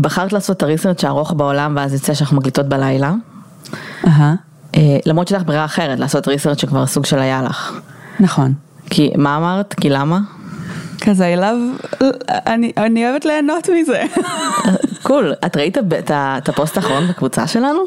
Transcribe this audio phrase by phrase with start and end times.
[0.00, 3.12] בחרת לעשות את הריסרצ' הארוך בעולם ואז יצא שאנחנו מקליטות בלילה.
[4.76, 7.80] אה, למרות שיש לך ברירה אחרת, לעשות ריסרצ' שכבר סוג של היה לך.
[8.20, 8.52] נכון.
[8.90, 9.74] כי, מה אמרת?
[9.74, 10.18] כי למה?
[11.00, 14.02] כזה I love, אני, אני אוהבת ליהנות מזה.
[15.02, 15.78] קול, את ראית
[16.08, 17.80] את הפוסט האחרון בקבוצה שלנו?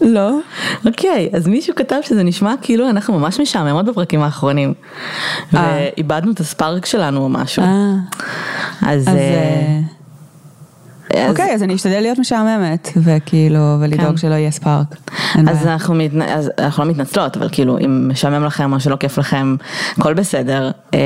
[0.00, 0.38] לא?
[0.86, 4.74] אוקיי, אז מישהו כתב שזה נשמע כאילו אנחנו ממש משעממות בפרקים האחרונים.
[5.54, 5.88] אה.
[5.96, 7.62] ואיבדנו את הספארק שלנו או משהו.
[7.62, 7.94] אה,
[8.82, 9.02] אז...
[9.02, 9.08] אז...
[9.08, 9.93] אז-
[11.28, 14.16] אוקיי, אז אני אשתדל להיות משעממת, וכאילו, ולדאוג כן.
[14.16, 14.86] שלא יהיה ספארק.
[15.48, 15.66] אז.
[15.66, 15.94] אנחנו,
[16.78, 19.56] לא מתנצלות, אבל כאילו אם משעמם לכם או שלא כיף לכם,
[19.98, 20.70] הכל בסדר.
[20.94, 21.00] אה,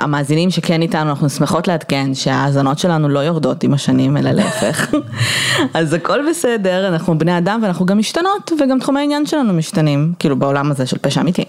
[0.00, 4.94] המאזינים שכן איתנו, אנחנו שמחות לעדכן שההאזנות שלנו לא יורדות עם השנים, אלא להפך.
[5.74, 10.36] אז הכל בסדר, אנחנו בני אדם ואנחנו גם משתנות, וגם תחומי העניין שלנו משתנים, כאילו
[10.36, 11.44] בעולם הזה של פשע אמיתי.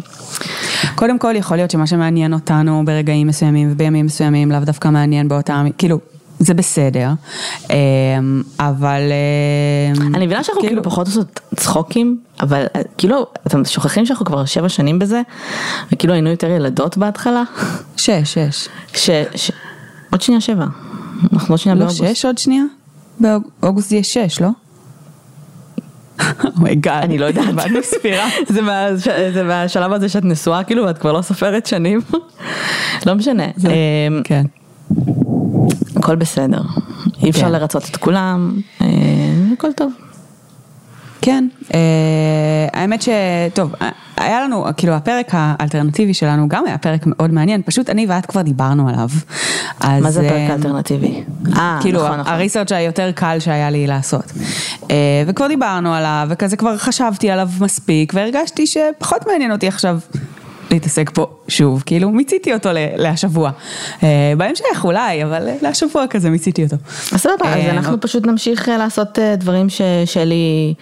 [0.96, 5.68] קודם כל, יכול להיות שמה שמעניין אותנו ברגעים מסוימים ובימים מסוימים לאו דווקא מעניין באותם,
[5.78, 6.00] כאילו,
[6.40, 7.10] זה בסדר,
[7.70, 7.76] אמ,
[8.60, 9.02] אבל...
[9.98, 14.46] אמ, אני מבינה שאנחנו כאילו פחות עושות צחוקים, אבל אה, כאילו, אתם שוכחים שאנחנו כבר
[14.46, 15.22] שבע שנים בזה,
[15.92, 17.44] וכאילו היינו יותר ילדות בהתחלה.
[17.98, 18.68] שש, שש.
[18.94, 19.10] ש...
[19.36, 19.52] ש...
[20.12, 20.66] עוד שנייה שבע.
[21.34, 22.16] אנחנו עוד שנייה לא באוגוסט.
[22.16, 22.64] שש עוד שנייה?
[23.60, 24.50] באוגוסט יהיה שש, לא?
[26.58, 27.04] oh my God.
[27.04, 27.46] אני לא יודעת.
[28.54, 28.96] זה, מה,
[29.34, 32.02] זה מהשלב הזה שאת נשואה כאילו ואת כבר לא סופרת שנים.
[33.06, 33.46] לא משנה.
[33.46, 34.46] אמ, כן.
[36.10, 36.62] הכל בסדר.
[37.24, 37.52] אי אפשר כן.
[37.52, 38.88] לרצות את כולם, אה,
[39.54, 39.94] הכל טוב.
[41.22, 41.80] כן, אה,
[42.74, 47.90] האמת שטוב, אה, היה לנו, כאילו הפרק האלטרנטיבי שלנו גם היה פרק מאוד מעניין, פשוט
[47.90, 49.10] אני ואת כבר דיברנו עליו.
[49.80, 51.24] אז, מה זה אה, פרק אלטרנטיבי?
[51.56, 52.34] אה, כאילו נכון, נכון.
[52.34, 54.32] הריסרצ' היותר קל שהיה לי לעשות.
[54.92, 60.00] אה, וכבר דיברנו עליו, וכזה כבר חשבתי עליו מספיק, והרגשתי שפחות מעניין אותי עכשיו
[60.72, 63.52] להתעסק פה שוב, כאילו מיציתי אותו להשבוע.
[64.04, 66.76] אה, בהמשך אולי, אבל להשבוע כזה מיציתי אותו.
[67.12, 70.74] אז סבבה, אז אה, אנחנו פשוט נמשיך אה, לעשות דברים ששלי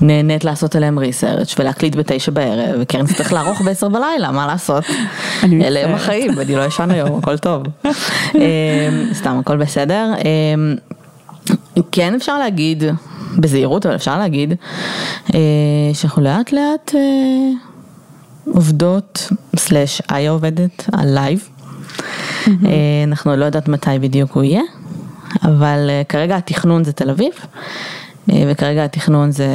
[0.00, 4.84] נהנית לעשות עליהם ריסרצ' ולהקליט בתשע בערב, וקרן תצטרך לערוך בעשר בלילה, מה לעשות?
[5.44, 5.94] אלה הם.
[5.94, 7.62] החיים, אני לא ישן היום, הכל טוב.
[9.12, 10.12] סתם, הכל בסדר.
[11.92, 12.84] כן אפשר להגיד,
[13.38, 14.54] בזהירות, אבל אפשר להגיד,
[15.92, 16.94] שאנחנו לאט לאט
[18.44, 21.48] עובדות, slash איה עובדת, על לייב.
[22.48, 22.52] אה,
[23.06, 24.62] אנחנו לא יודעת מתי בדיוק הוא יהיה,
[25.42, 27.32] אבל אה, כרגע התכנון זה תל אביב,
[28.30, 29.46] אה, וכרגע התכנון זה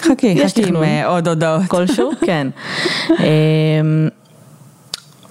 [0.00, 0.84] חכי, יש תכנון.
[0.84, 1.62] אה, עוד הודעות.
[1.68, 2.48] כלשהו, כן.
[3.10, 3.80] אה,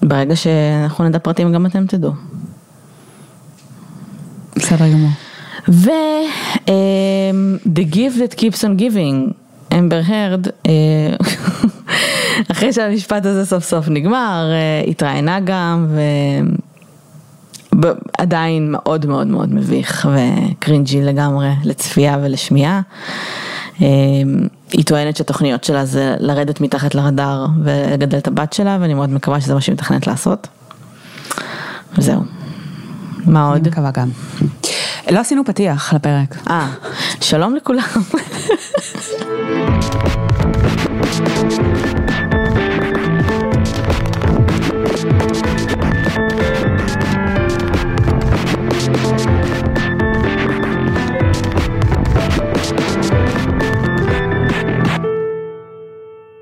[0.02, 2.12] ברגע שאנחנו נדע פרטים גם אתם תדעו.
[4.56, 5.10] בסדר גמור.
[5.70, 5.90] ו...
[6.68, 9.34] אמ, The gift that keeps on giving,
[9.78, 10.72] אמבר הרד, אה,
[12.52, 15.88] אחרי שהמשפט הזה סוף סוף נגמר, אה, התראיינה גם,
[17.72, 22.81] ועדיין מאוד מאוד מאוד מביך וקרינג'י לגמרי לצפייה ולשמיעה.
[23.81, 29.10] אמ, היא טוענת שהתוכניות שלה זה לרדת מתחת לרדאר ולגדל את הבת שלה, ואני מאוד
[29.10, 30.48] מקווה שזה מה שהיא מתכננת לעשות.
[31.98, 32.22] וזהו.
[33.26, 33.62] מה עוד?
[33.62, 34.10] אני מקווה גם.
[35.12, 36.36] לא עשינו פתיח לפרק.
[36.50, 36.68] אה,
[37.22, 37.84] שלום לכולם.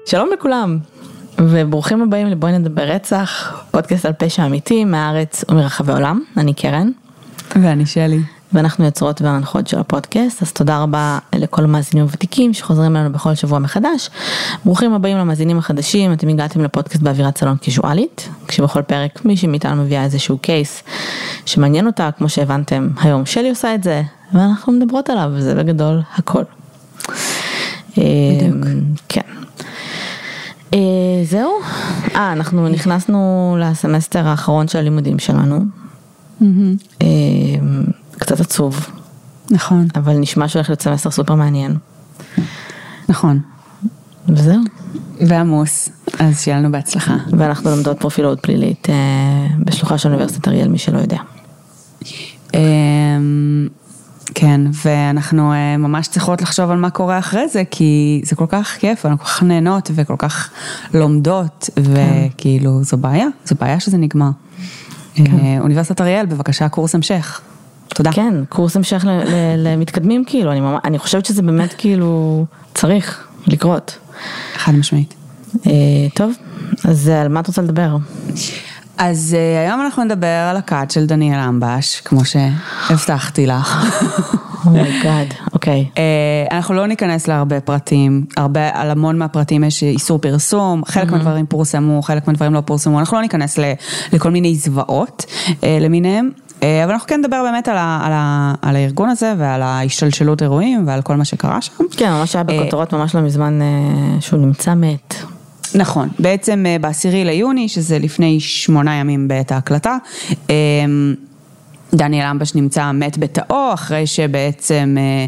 [0.06, 0.78] שלום לכולם,
[1.38, 6.92] וברוכים הבאים לבואי נדבר רצח, פודקאסט על פשע אמיתי מהארץ ומרחבי העולם, אני קרן.
[7.56, 8.39] ואני שלי.
[8.54, 13.60] ואנחנו יוצרות והמנחות של הפודקאסט, אז תודה רבה לכל המאזינים הוותיקים שחוזרים אלינו בכל שבוע
[13.60, 14.10] מחדש.
[14.66, 20.04] ברוכים הבאים למאזינים החדשים, אתם הגעתם לפודקאסט באווירת סלון קיזואלית, כשבכל פרק מישהי מאיתנו מביאה
[20.04, 20.84] איזשהו קייס
[21.46, 24.02] שמעניין אותה, כמו שהבנתם, היום שלי עושה את זה,
[24.34, 26.44] ואנחנו מדברות עליו, וזה בגדול הכל.
[27.98, 28.66] בדיוק.
[28.66, 28.72] אה,
[29.10, 29.22] כן.
[30.74, 30.80] אה,
[31.24, 31.52] זהו,
[32.16, 35.60] אה, אנחנו נכנסנו לסמסטר האחרון של הלימודים שלנו.
[37.02, 37.08] אה,
[38.20, 38.90] קצת עצוב,
[39.52, 41.78] נכון, אבל נשמע שהולך להיות סמסטר סופר מעניין.
[43.10, 43.40] נכון.
[44.28, 44.62] וזהו.
[45.28, 45.90] ועמוס,
[46.20, 47.16] אז שיהיה לנו בהצלחה.
[47.38, 51.18] ואנחנו לומדות פרופילאות פלילית אה, בשלוחה של אוניברסיטת אריאל, מי שלא יודע.
[52.54, 53.68] אמ,
[54.36, 58.78] כן, ואנחנו אה, ממש צריכות לחשוב על מה קורה אחרי זה, כי זה כל כך
[58.80, 60.50] כיף, אנחנו כל כך נהנות וכל כך
[60.94, 64.30] לומדות, וכאילו זו בעיה, זו בעיה שזה נגמר.
[65.20, 65.24] אה,
[65.60, 67.42] אוניברסיטת אריאל, בבקשה, קורס המשך.
[67.96, 68.12] תודה.
[68.12, 69.06] כן, קורס המשך
[69.58, 73.98] למתקדמים כאילו, אני, ממש, אני חושבת שזה באמת כאילו צריך לקרות.
[74.56, 75.14] חד משמעית.
[75.68, 75.72] אה,
[76.14, 76.34] טוב,
[76.86, 77.98] אז על מה את רוצה לדבר?
[79.00, 83.86] אז uh, היום אנחנו נדבר על הכת של דניאל אמבש, כמו שהבטחתי לך.
[84.66, 85.86] Oh my God, אוקיי.
[85.96, 85.98] Uh,
[86.52, 91.12] אנחנו לא ניכנס להרבה פרטים, הרבה, על המון מהפרטים יש איסור פרסום, חלק mm-hmm.
[91.12, 93.74] מהדברים פורסמו, חלק מהדברים לא פורסמו, אנחנו לא ניכנס ל,
[94.14, 96.30] לכל מיני זוועות uh, למיניהם.
[96.62, 100.88] אבל אנחנו כן נדבר באמת על, ה, על, ה, על הארגון הזה ועל ההשתלשלות אירועים
[100.88, 101.74] ועל כל מה שקרה שם.
[101.98, 103.60] כן, ממש היה בכותרות ממש לא מזמן
[104.20, 105.16] שהוא נמצא מת.
[105.76, 109.98] נכון, בעצם אה, בעשירי ליוני, שזה לפני שמונה ימים בעת ההקלטה,
[110.50, 110.56] אה,
[111.94, 115.26] דניאל אמבש נמצא מת בתאו, אחרי שבעצם אה,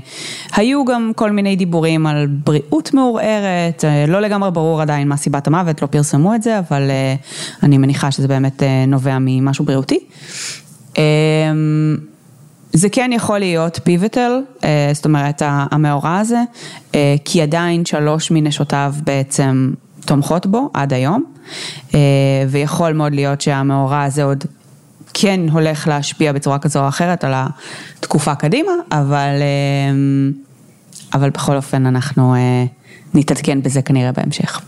[0.56, 5.81] היו גם כל מיני דיבורים על בריאות מעורערת, לא לגמרי ברור עדיין מה סיבת המוות,
[5.81, 6.81] לא פרסמו את זה, אבל
[7.63, 10.00] אני מניחה שזה באמת נובע ממשהו בריאותי.
[12.74, 14.31] זה כן יכול להיות פיבטל,
[14.94, 16.42] זאת אומרת המאורע הזה,
[17.25, 19.74] כי עדיין שלוש מנשותיו בעצם
[20.06, 21.24] תומכות בו עד היום,
[21.95, 22.00] אה,
[22.50, 24.44] ויכול מאוד להיות שהמאורע הזה עוד
[25.13, 29.94] כן הולך להשפיע בצורה כזו או אחרת על התקופה קדימה, אבל, אה,
[31.13, 32.65] אבל בכל אופן אנחנו אה,
[33.13, 34.62] נתעדכן בזה כנראה בהמשך.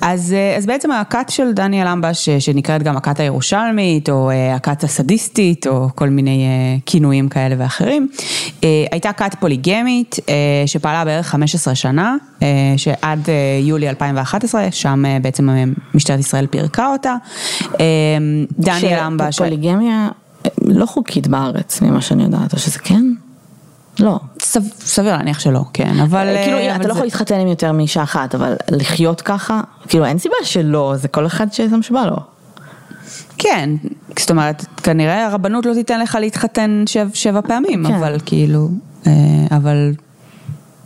[0.00, 4.84] אז, אה, אז בעצם הכת של דניאל אמבש, שנקראת גם הכת הירושלמית, או אה, הכת
[4.84, 8.08] הסדיסטית, או כל מיני אה, כינויים כאלה ואחרים,
[8.62, 10.16] הייתה כת פוליגמית,
[10.66, 12.16] שפעלה בערך 15 שנה,
[12.76, 13.28] שעד
[13.62, 15.48] יולי 2011, שם בעצם
[15.94, 17.14] משטרת ישראל פירקה אותה.
[18.58, 19.38] דניאל אמבש...
[19.38, 20.08] פוליגמיה
[20.62, 23.04] לא חוקית בארץ, ממה שאני יודעת, או שזה כן?
[24.00, 24.18] לא.
[24.80, 26.28] סביר להניח שלא, כן, אבל...
[26.28, 30.04] אה, כאילו, אבל אתה לא יכול להתחתן עם יותר מאישה אחת, אבל לחיות ככה, כאילו
[30.04, 32.16] אין סיבה שלא, זה כל אחד ששם שבא לו.
[33.38, 33.70] כן,
[34.18, 37.94] זאת אומרת, כנראה הרבנות לא תיתן לך להתחתן שב, שבע פעמים, כן.
[37.94, 38.68] אבל כאילו,
[39.06, 39.12] אה,
[39.56, 39.92] אבל...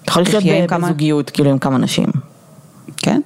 [0.02, 2.06] אתה יכול לחיות בזוגיות, כאילו, עם כמה נשים.
[2.96, 3.20] כן.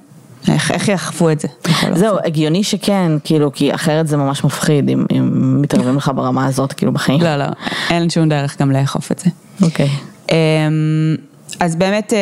[0.47, 1.47] איך, איך יאכפו את זה?
[1.93, 6.73] זהו, הגיוני שכן, כאילו, כי אחרת זה ממש מפחיד אם, אם מתערבים לך ברמה הזאת,
[6.73, 7.21] כאילו, בחיים.
[7.21, 7.45] לא, לא,
[7.89, 9.29] אין שום דרך גם לאכוף את זה.
[9.61, 9.89] אוקיי.
[10.31, 11.15] אמ,
[11.59, 12.19] אז באמת אה,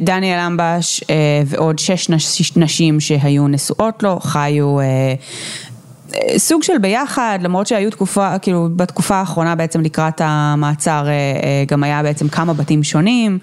[0.00, 1.14] דניאל אמבש אה,
[1.46, 4.84] ועוד שש נשים שהיו נשואות לו חיו אה,
[6.36, 11.06] סוג של ביחד, למרות שהיו תקופה, כאילו בתקופה האחרונה בעצם לקראת המעצר
[11.68, 13.38] גם היה בעצם כמה בתים שונים,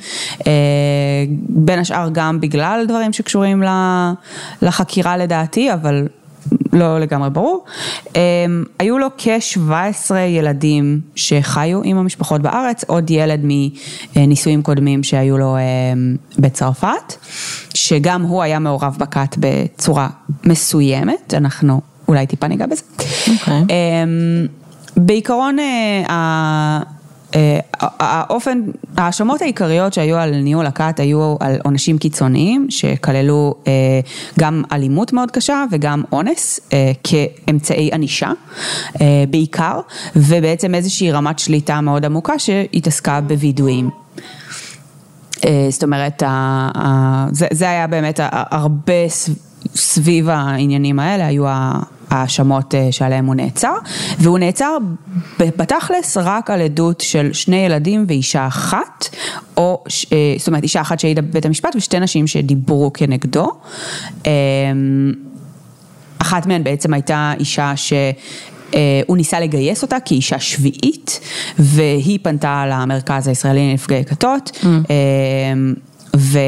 [1.49, 3.63] בין השאר גם בגלל דברים שקשורים
[4.61, 6.07] לחקירה לדעתי, אבל
[6.73, 7.65] לא לגמרי ברור.
[8.79, 13.41] היו לו כ-17 ילדים שחיו עם המשפחות בארץ, עוד ילד
[14.15, 15.57] מנישואים קודמים שהיו לו
[16.39, 17.15] בצרפת,
[17.73, 20.09] שגם הוא היה מעורב בכת בצורה
[20.45, 22.81] מסוימת, אנחנו אולי טיפה ניגע בזה.
[22.97, 23.29] Okay.
[23.31, 23.61] אוקיי.
[23.69, 24.47] אמ,
[24.97, 26.81] בעיקרון אה,
[27.35, 27.59] אה,
[27.99, 28.61] האופן,
[28.97, 33.71] ההאשמות העיקריות שהיו על ניהול הכת היו על עונשים קיצוניים שכללו אה,
[34.39, 36.59] גם אלימות מאוד קשה וגם אונס
[37.03, 38.31] כאמצעי ענישה
[39.29, 39.79] בעיקר
[40.15, 43.89] ובעצם איזושהי רמת שליטה מאוד עמוקה שהתעסקה בווידואים.
[45.69, 46.23] זאת אומרת,
[47.51, 49.09] זה היה באמת הרבה
[49.75, 51.45] סביב העניינים האלה, היו
[52.11, 53.73] ההאשמות אה, שעליהם הוא נעצר,
[54.19, 54.77] והוא נעצר
[55.39, 59.15] בתכלס רק על עדות של שני ילדים ואישה אחת,
[59.57, 63.51] או, אה, זאת אומרת אישה אחת שהעידה בבית המשפט ושתי נשים שדיברו כנגדו.
[64.25, 64.31] אמ,
[66.17, 67.93] אחת מהן בעצם הייתה אישה ש...
[68.75, 71.19] אה, הוא ניסה לגייס אותה כאישה שביעית,
[71.59, 74.65] והיא פנתה למרכז הישראלי לנפגעי כתות, mm.
[74.65, 75.73] אמ,
[76.17, 76.39] ו...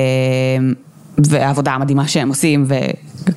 [1.18, 2.66] והעבודה המדהימה שהם עושים,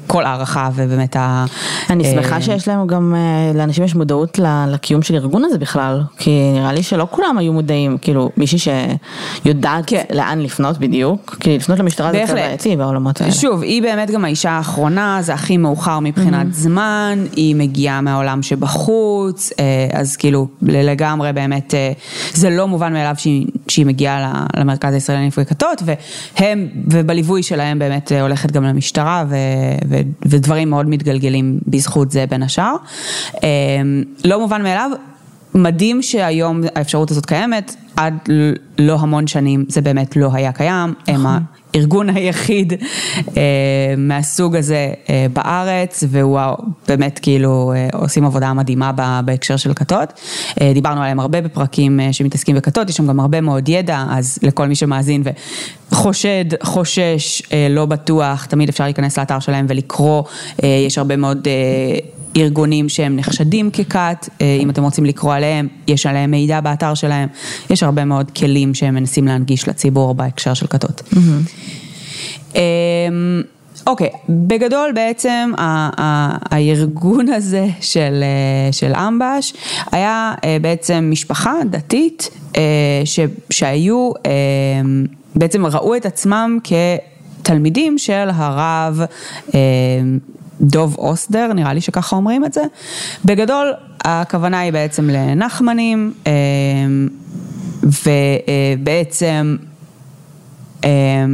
[0.07, 1.45] כל הערכה ובאמת ה...
[1.91, 4.39] אני שמחה אה, שיש להם גם, אה, לאנשים יש מודעות
[4.69, 8.59] לקיום של הארגון הזה בכלל, כי נראה לי שלא כולם היו מודעים, כאילו מישהי
[9.45, 10.03] שיודעת כן.
[10.13, 13.33] לאן לפנות בדיוק, כי לפנות למשטרה זה קצת בעייתי בעולמות האלה.
[13.33, 16.57] שוב, היא באמת גם האישה האחרונה, זה הכי מאוחר מבחינת mm-hmm.
[16.57, 21.75] זמן, היא מגיעה מהעולם שבחוץ, אה, אז כאילו לגמרי באמת,
[22.33, 28.13] זה לא מובן מאליו שהיא, שהיא מגיעה למרכז הישראלי לנפגעי כתות, והם, ובליווי שלהם באמת
[28.21, 29.37] הולכת גם למשטרה, ו...
[30.25, 32.77] ודברים מאוד מתגלגלים בזכות זה בין השאר.
[33.43, 34.91] אמ, לא מובן מאליו,
[35.55, 38.15] מדהים שהיום האפשרות הזאת קיימת, עד
[38.79, 41.43] לא המון שנים זה באמת לא היה קיים, הם נכון.
[41.77, 42.73] הארגון היחיד
[43.37, 43.43] אה,
[43.97, 46.41] מהסוג הזה אה, בארץ, והוא
[46.89, 48.93] באמת כאילו אה, עושים עבודה מדהימה
[49.25, 50.21] בהקשר של כתות.
[50.75, 54.75] דיברנו עליהם הרבה בפרקים שמתעסקים בכתות, יש שם גם הרבה מאוד ידע, אז לכל מי
[54.75, 55.23] שמאזין
[55.93, 60.23] וחושד, חושש, לא בטוח, תמיד אפשר להיכנס לאתר שלהם ולקרוא,
[60.63, 61.49] יש הרבה מאוד...
[62.37, 64.29] ארגונים שהם נחשדים ככת,
[64.61, 67.29] אם אתם רוצים לקרוא עליהם, יש עליהם מידע באתר שלהם,
[67.71, 71.03] יש הרבה מאוד כלים שהם מנסים להנגיש לציבור בהקשר של כתות.
[71.13, 72.57] Mm-hmm.
[73.87, 79.55] אוקיי, בגדול בעצם הארגון הזה של, אה, של אמבש
[79.93, 82.63] היה אה, בעצם משפחה דתית אה,
[83.05, 84.33] ש, שהיו, אה,
[85.35, 86.59] בעצם ראו את עצמם
[87.43, 89.01] כתלמידים של הרב
[89.55, 89.61] אה,
[90.61, 92.63] דוב אוסדר, נראה לי שככה אומרים את זה.
[93.25, 93.73] בגדול
[94.05, 96.33] הכוונה היא בעצם לנחמנים אה,
[97.83, 99.57] ובעצם
[100.85, 101.25] אה,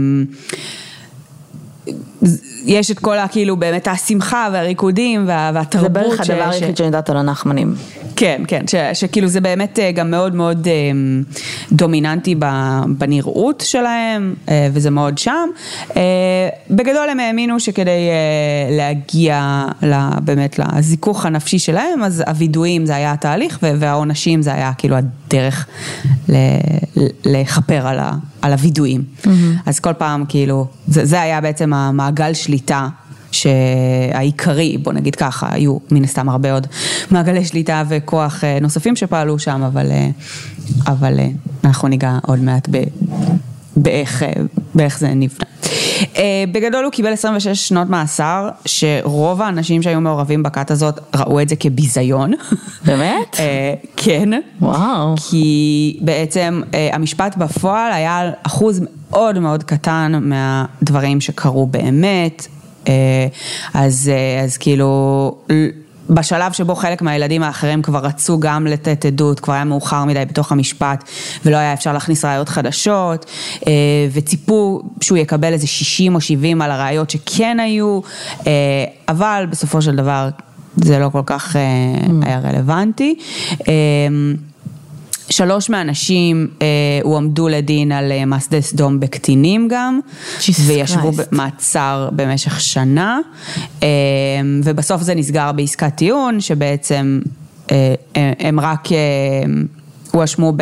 [2.65, 5.83] יש את כל הכאילו באמת השמחה והריקודים וה- והתרבות.
[5.83, 7.75] זה בערך הדבר ש- היחיד שאני יודעת על הנחמנים.
[8.17, 10.73] כן, כן, ש, שכאילו זה באמת אה, גם מאוד מאוד אה,
[11.73, 12.35] דומיננטי
[12.99, 15.49] בנראות שלהם, אה, וזה מאוד שם.
[15.97, 16.03] אה,
[16.71, 18.01] בגדול הם האמינו שכדי
[18.71, 19.65] להגיע
[20.25, 25.67] באמת לזיכוך הנפשי שלהם, אז הווידויים זה היה התהליך, והעונשים זה היה כאילו הדרך
[27.25, 29.03] לכפר על, ה- על הווידויים.
[29.67, 32.89] אז כל פעם כאילו, זה, זה היה בעצם המעגל שליטה.
[33.33, 36.67] שהעיקרי, בוא נגיד ככה, היו מן הסתם הרבה עוד
[37.11, 40.09] מעגלי שליטה וכוח אה, נוספים שפעלו שם, אבל, אה,
[40.87, 41.29] אבל אה,
[41.65, 42.83] אנחנו ניגע עוד מעט ב,
[43.77, 44.25] באיך,
[44.75, 45.52] באיך זה נבנה.
[46.17, 51.49] אה, בגדול הוא קיבל 26 שנות מאסר, שרוב האנשים שהיו מעורבים בכת הזאת ראו את
[51.49, 52.33] זה כביזיון.
[52.87, 53.37] באמת?
[53.39, 54.29] אה, כן.
[54.61, 55.15] וואו.
[55.31, 62.47] כי בעצם אה, המשפט בפועל היה על אחוז מאוד מאוד קטן מהדברים שקרו באמת,
[63.75, 64.11] אז,
[64.45, 65.35] אז כאילו...
[66.11, 70.53] בשלב שבו חלק מהילדים האחרים כבר רצו גם לתת עדות, כבר היה מאוחר מדי בתוך
[70.53, 71.05] המשפט
[71.45, 73.27] ולא היה אפשר להכניס ראיות חדשות
[73.67, 73.73] אה,
[74.13, 78.01] וציפו שהוא יקבל איזה 60 או 70 על הראיות שכן היו,
[78.47, 78.53] אה,
[79.09, 80.29] אבל בסופו של דבר
[80.77, 81.61] זה לא כל כך אה,
[82.23, 83.15] היה רלוונטי.
[85.31, 86.67] שלוש מהנשים אה,
[87.03, 90.01] הועמדו לדין על אה, מעשי סדום בקטינים גם,
[90.41, 91.23] Jesus וישבו Christ.
[91.33, 93.19] במעצר במשך שנה,
[93.83, 93.89] אה,
[94.65, 97.21] ובסוף זה נסגר בעסקת טיעון, שבעצם
[97.71, 98.93] אה, אה, הם רק...
[98.93, 98.97] אה,
[100.13, 100.53] הואשמו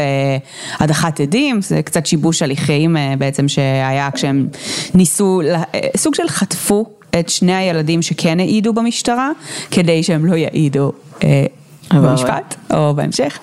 [0.81, 4.49] בהדחת עדים, זה קצת שיבוש הליכים אה, בעצם שהיה כשהם
[4.95, 5.63] ניסו, אה,
[5.97, 6.87] סוג של חטפו
[7.21, 9.31] את שני הילדים שכן העידו במשטרה,
[9.71, 10.93] כדי שהם לא יעידו
[11.25, 11.47] אה,
[11.95, 13.39] במשפט, או בהמשך.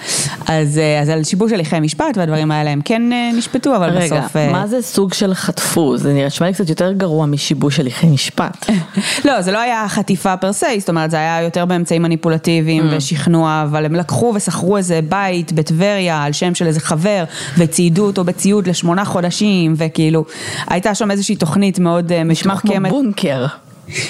[0.48, 4.22] אז, אה, אז על שיבוש הליכי משפט והדברים האלה הם כן אה, נשפטו, אבל רגע,
[4.22, 4.36] בסוף...
[4.36, 5.98] אה, מה זה סוג של חטפו?
[5.98, 8.70] זה נשמע לי קצת יותר גרוע משיבוש הליכי משפט.
[9.26, 12.96] לא, זה לא היה חטיפה פר סי, זאת אומרת, זה היה יותר באמצעים מניפולטיביים Mm.
[12.98, 17.24] ושכנוע, אבל הם לקחו ושכרו איזה בית בטבריה על שם של איזה חבר,
[17.58, 20.26] וציידו אותו בציוד לשמונה חודשים, וכאילו,
[20.68, 22.90] הייתה שם איזושהי תוכנית מאוד אה, נשמע כמו.
[22.90, 23.46] בונקר.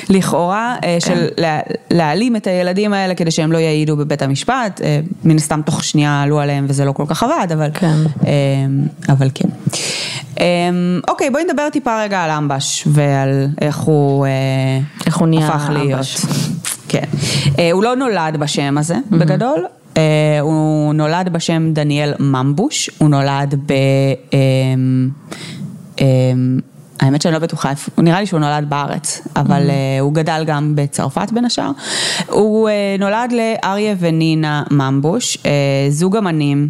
[0.10, 1.60] לכאורה, אה, של לה-
[1.92, 6.22] להעלים את הילדים האלה כדי שהם לא יעידו בבית המשפט, אה, מן הסתם תוך שנייה
[6.22, 7.96] עלו עליהם וזה לא כל כך עבד, אבל כן.
[8.28, 8.32] אה,
[9.14, 9.50] אבל כן.
[11.08, 14.26] אוקיי, בואי נדבר טיפה רגע על אמבש ועל איך הוא
[15.06, 15.94] איך הוא נהיה הפך להיות.
[15.94, 16.18] אמבש.
[16.90, 17.04] כן.
[17.60, 19.66] אה, הוא לא נולד בשם הזה, בגדול.
[19.98, 20.02] אה,
[20.42, 23.74] הוא נולד בשם דניאל ממבוש, הוא נולד ב...
[27.00, 30.72] האמת שאני לא בטוחה, הוא נראה לי שהוא נולד בארץ, אבל אה, הוא גדל גם
[30.76, 31.72] בצרפת בין השאר.
[32.28, 35.52] הוא אה, נולד לאריה ונינה ממבוש, אה,
[35.90, 36.70] זוג אמנים.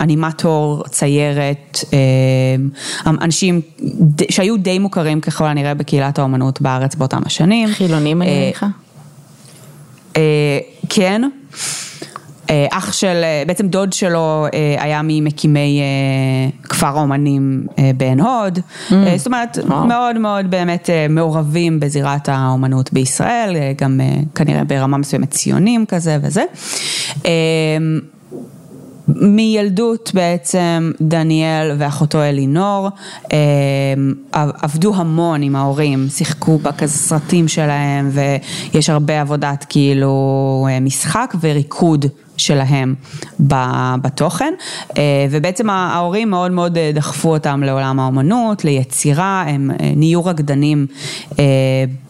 [0.00, 3.60] אנימטור, ציירת, אה, אנשים
[4.00, 7.68] ד- שהיו די מוכרים ככל הנראה בקהילת האומנות בארץ באותם השנים.
[7.68, 8.66] חילונים אני מניחה.
[10.88, 11.22] כן.
[12.50, 15.80] אה, אח של, אה, בעצם דוד שלו אה, היה ממקימי
[16.62, 18.58] כפר האומנים בעין הוד.
[18.92, 19.86] אה, זאת אומרת, וואו.
[19.86, 26.44] מאוד מאוד באמת מעורבים בזירת האומנות בישראל, גם אה, כנראה ברמה מסוימת ציונים כזה וזה.
[29.08, 32.88] מילדות בעצם דניאל ואחותו אלינור
[33.32, 33.38] אה,
[34.62, 42.94] עבדו המון עם ההורים, שיחקו בכזה סרטים שלהם ויש הרבה עבודת כאילו משחק וריקוד שלהם
[44.02, 44.54] בתוכן.
[44.98, 50.86] אה, ובעצם ההורים מאוד מאוד אה, דחפו אותם לעולם האומנות, ליצירה, הם אה, נהיו רקדנים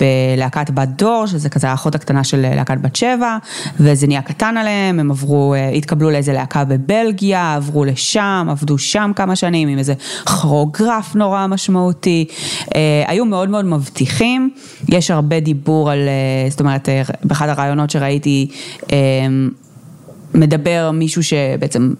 [0.00, 3.36] בלהקת בת דור, שזה כזה האחות הקטנה של להקת בת שבע,
[3.80, 9.36] וזה נהיה קטן עליהם, הם עברו, התקבלו לאיזה להקה בבלגיה, עברו לשם, עבדו שם כמה
[9.36, 9.94] שנים עם איזה
[10.26, 12.24] כרוגרף נורא משמעותי,
[13.06, 14.50] היו מאוד מאוד מבטיחים,
[14.88, 16.08] יש הרבה דיבור על,
[16.50, 16.88] זאת אומרת,
[17.24, 18.48] באחד הרעיונות שראיתי,
[20.34, 21.94] מדבר מישהו שבעצם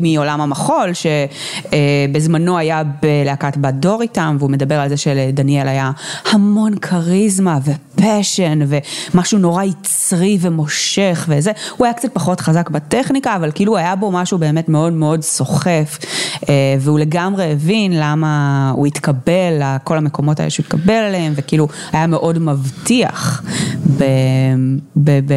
[0.00, 5.90] מעולם המחול, שבזמנו היה בלהקת בת דור איתם, והוא מדבר על זה שלדניאל היה
[6.30, 13.50] המון כריזמה ופשן ומשהו נורא יצרי ומושך וזה, הוא היה קצת פחות חזק בטכניקה, אבל
[13.54, 15.98] כאילו היה בו משהו באמת מאוד מאוד סוחף,
[16.80, 22.38] והוא לגמרי הבין למה הוא התקבל לכל המקומות האלה שהוא התקבל אליהם, וכאילו היה מאוד
[22.38, 23.42] מבטיח
[23.98, 24.04] ב,
[24.96, 25.34] ב, ב,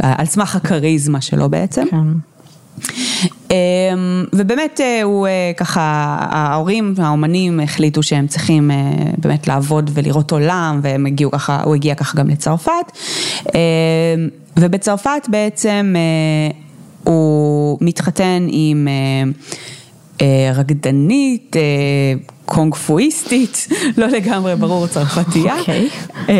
[0.00, 1.84] על סמך הכריזמה שלו בעצם.
[1.90, 2.33] כן.
[3.50, 8.76] אמ, ובאמת אה, הוא אה, ככה, ההורים, האומנים החליטו שהם צריכים אה,
[9.18, 12.92] באמת לעבוד ולראות עולם והם הגיעו ככה, הוא הגיע ככה גם לצרפת
[13.54, 13.58] אמ,
[14.56, 15.94] ובצרפת בעצם
[17.04, 18.88] הוא מתחתן עם
[20.54, 21.56] רקדנית,
[22.44, 25.54] קונג פואיסטית, לא לגמרי ברור צרפתייה.
[25.66, 26.30] Okay.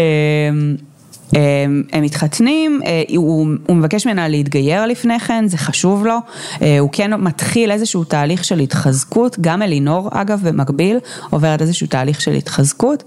[1.33, 6.19] הם מתחתנים, אה, הוא, הוא מבקש ממנה להתגייר לפני כן, זה חשוב לו,
[6.62, 10.99] אה, הוא כן מתחיל איזשהו תהליך של התחזקות, גם אלינור אגב במקביל
[11.31, 13.02] עוברת איזשהו תהליך של התחזקות,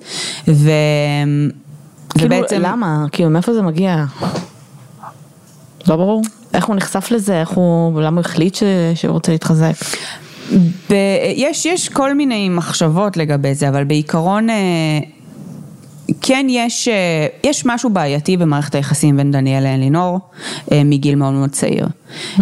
[0.47, 0.71] ו...
[2.09, 2.62] כאילו, ובעצם...
[2.62, 3.05] למה?
[3.12, 4.05] כאילו מאיפה זה מגיע?
[5.88, 6.21] לא ברור.
[6.53, 7.39] איך הוא נחשף לזה?
[7.39, 8.63] איך הוא, למה הוא החליט ש...
[8.95, 9.74] שהוא רוצה להתחזק?
[10.89, 10.93] ב...
[11.36, 14.47] יש, יש כל מיני מחשבות לגבי זה, אבל בעיקרון...
[16.27, 20.19] כן יש, אה, יש משהו בעייתי במערכת היחסים בין דניאל לאלינור
[20.72, 21.88] אה, מגיל מאוד מאוד צעיר.
[22.37, 22.41] Mm.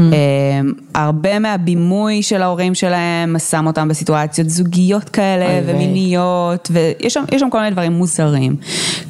[0.96, 7.60] הרבה מהבימוי של ההורים שלהם שם אותם בסיטואציות זוגיות כאלה ומיניות ויש שם, שם כל
[7.60, 8.56] מיני דברים מוזרים.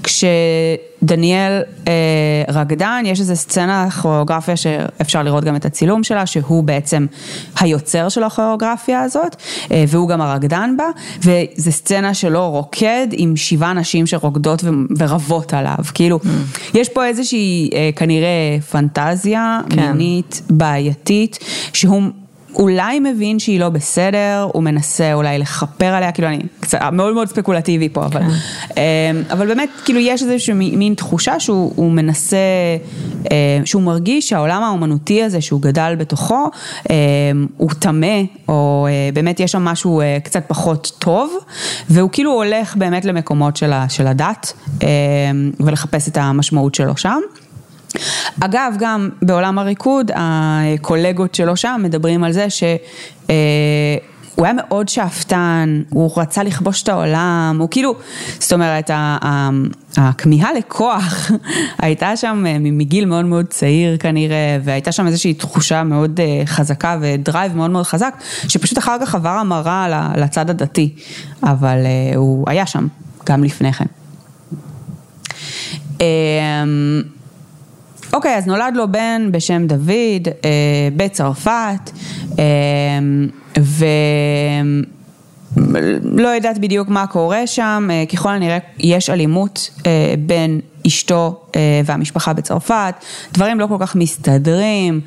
[0.03, 1.93] כשדניאל אה,
[2.53, 7.05] רקדן, יש איזו סצנה כוריאוגרפיה שאפשר לראות גם את הצילום שלה, שהוא בעצם
[7.59, 9.35] היוצר של הכוריאוגרפיה הזאת,
[9.71, 10.85] אה, והוא גם הרקדן בה,
[11.19, 14.63] וזו סצנה שלו רוקד עם שבעה נשים שרוקדות
[14.97, 16.27] ורבות עליו, כאילו, mm.
[16.74, 19.91] יש פה איזושהי אה, כנראה פנטזיה כן.
[19.91, 21.40] מינית בעייתית,
[21.74, 22.02] שהוא
[22.56, 27.28] אולי מבין שהיא לא בסדר, הוא מנסה אולי לכפר עליה, כאילו אני קצת מאוד מאוד
[27.28, 28.82] ספקולטיבי פה, אבל, כן.
[28.82, 32.38] אמ, אבל באמת כאילו יש איזושהי מין תחושה שהוא מנסה,
[33.32, 36.50] אה, שהוא מרגיש שהעולם האומנותי הזה שהוא גדל בתוכו,
[36.90, 41.38] אמ, הוא טמא, או אה, באמת יש שם משהו אה, קצת פחות טוב,
[41.90, 43.58] והוא כאילו הולך באמת למקומות
[43.90, 44.88] של הדת, אמ,
[45.60, 47.20] ולחפש את המשמעות שלו שם.
[48.42, 52.64] אגב, גם בעולם הריקוד, הקולגות שלו שם מדברים על זה ש...
[53.30, 53.36] אה,
[54.44, 57.96] היה מאוד שאפתן, הוא רצה לכבוש את העולם, הוא כאילו,
[58.40, 58.92] זאת אומרת,
[59.98, 61.31] הכמיהה לכוח
[61.79, 66.98] הייתה שם אה, מגיל מאוד מאוד צעיר כנראה, והייתה שם איזושהי תחושה מאוד אה, חזקה
[67.01, 68.16] ודרייב מאוד מאוד חזק,
[68.48, 70.94] שפשוט אחר כך עבר המרה לצד הדתי,
[71.44, 71.77] אבל
[72.16, 72.88] הוא היה שם
[73.25, 73.86] גם לפני כן.
[78.16, 80.50] אוקיי, אז נולד לו בן בשם דוד אה,
[80.96, 81.92] בצרפת,
[82.40, 82.44] אה,
[85.58, 91.82] ולא יודעת בדיוק מה קורה שם, אה, ככל הנראה יש אלימות אה, בין אשתו אה,
[91.86, 92.96] והמשפחה בצרפת,
[93.34, 95.01] דברים לא כל כך מסתדרים.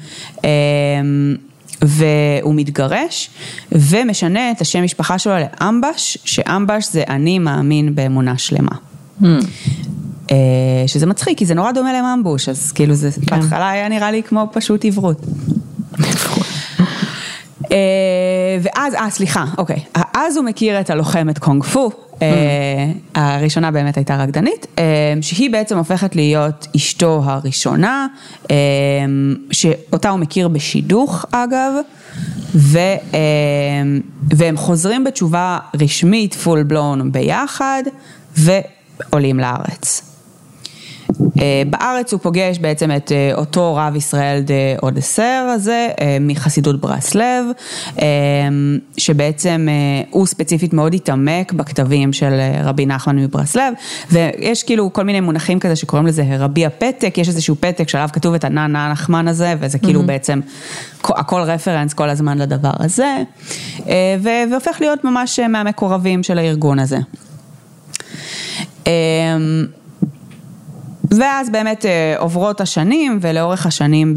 [1.82, 3.30] והוא מתגרש
[3.72, 8.70] ומשנה את השם משפחה שלו לאמבש, שאמבש זה אני מאמין באמונה שלמה.
[9.22, 9.26] Mm.
[10.30, 10.36] אה,
[10.86, 13.40] שזה מצחיק, כי זה נורא דומה לממבוש, אז כאילו זה כן.
[13.40, 15.20] בהתחלה היה נראה לי כמו פשוט עברות.
[17.72, 19.80] אה, ואז, אה סליחה, אוקיי,
[20.14, 21.90] אז הוא מכיר את הלוחמת קונג פו,
[22.22, 22.28] אה,
[23.14, 24.66] הראשונה באמת הייתה רקדנית,
[25.20, 28.06] שהיא בעצם הופכת להיות אשתו הראשונה,
[29.50, 31.72] שאותה הוא מכיר בשידוך אגב,
[32.54, 32.78] ו,
[34.30, 37.82] והם חוזרים בתשובה רשמית פול בלון ביחד,
[38.36, 40.07] ועולים לארץ.
[41.40, 46.80] אה, בארץ הוא פוגש בעצם את אה, אותו רב ישראל דה אודסר הזה אה, מחסידות
[46.80, 47.44] ברסלב,
[48.96, 49.68] שבעצם
[50.10, 52.32] הוא ספציפית מאוד התעמק בכתבים של
[52.64, 53.74] רבי נחמן מברסלב,
[54.10, 58.34] ויש כאילו כל מיני מונחים כזה שקוראים לזה רבי הפתק, יש איזשהו פתק שעליו כתוב
[58.34, 60.06] את הנא נא נחמן הזה, וזה כאילו mm-hmm.
[60.06, 60.40] בעצם
[61.04, 63.22] הכל רפרנס כל הזמן לדבר הזה,
[64.22, 66.98] והופך להיות ממש מהמקורבים של הארגון הזה.
[71.10, 74.14] ואז באמת אה, עוברות השנים, ולאורך השנים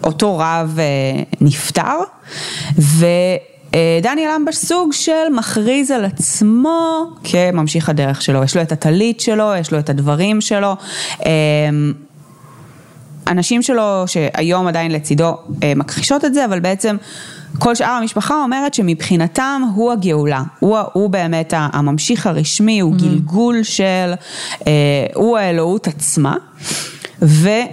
[0.00, 1.98] באותו רב אה, נפטר,
[2.78, 9.52] ודניאל אמבש סוג של מכריז על עצמו כממשיך הדרך שלו, יש לו את הטלית שלו,
[9.60, 10.76] יש לו את הדברים שלו.
[13.26, 15.36] הנשים שלו שהיום עדיין לצידו
[15.76, 16.96] מכחישות את זה, אבל בעצם
[17.58, 23.02] כל שאר המשפחה אומרת שמבחינתם הוא הגאולה, הוא, הוא באמת הממשיך הרשמי, הוא mm-hmm.
[23.02, 24.12] גלגול של,
[24.66, 24.72] אה,
[25.14, 26.36] הוא האלוהות עצמה,
[27.22, 27.64] ו, אה,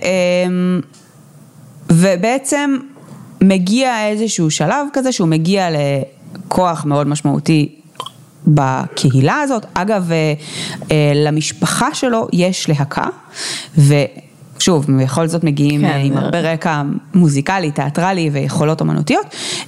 [1.89, 2.77] ובעצם
[3.41, 7.75] מגיע איזשהו שלב כזה שהוא מגיע לכוח מאוד משמעותי
[8.47, 9.65] בקהילה הזאת.
[9.73, 10.33] אגב, אה,
[10.91, 13.07] אה, למשפחה שלו יש להקה,
[13.77, 13.93] ו...
[14.67, 16.81] שוב, בכל זאת מגיעים כן, כן, עם זה- הרבה רקע
[17.13, 19.25] מוזיקלי, תיאטרלי ויכולות אומנותיות,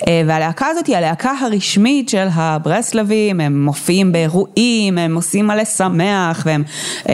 [0.08, 6.44] אה, והלהקה הזאת היא הלהקה הרשמית של הברסלבים, הם מופיעים באירועים, הם עושים מלא שמח,
[6.46, 6.64] והם
[7.10, 7.14] אה,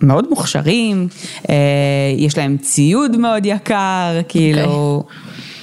[0.00, 1.08] מאוד מוכשרים,
[1.50, 1.54] אה,
[2.16, 5.02] יש להם ציוד מאוד יקר, כאילו,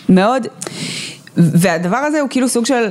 [0.09, 0.47] מאוד,
[1.37, 2.83] והדבר הזה הוא כאילו סוג של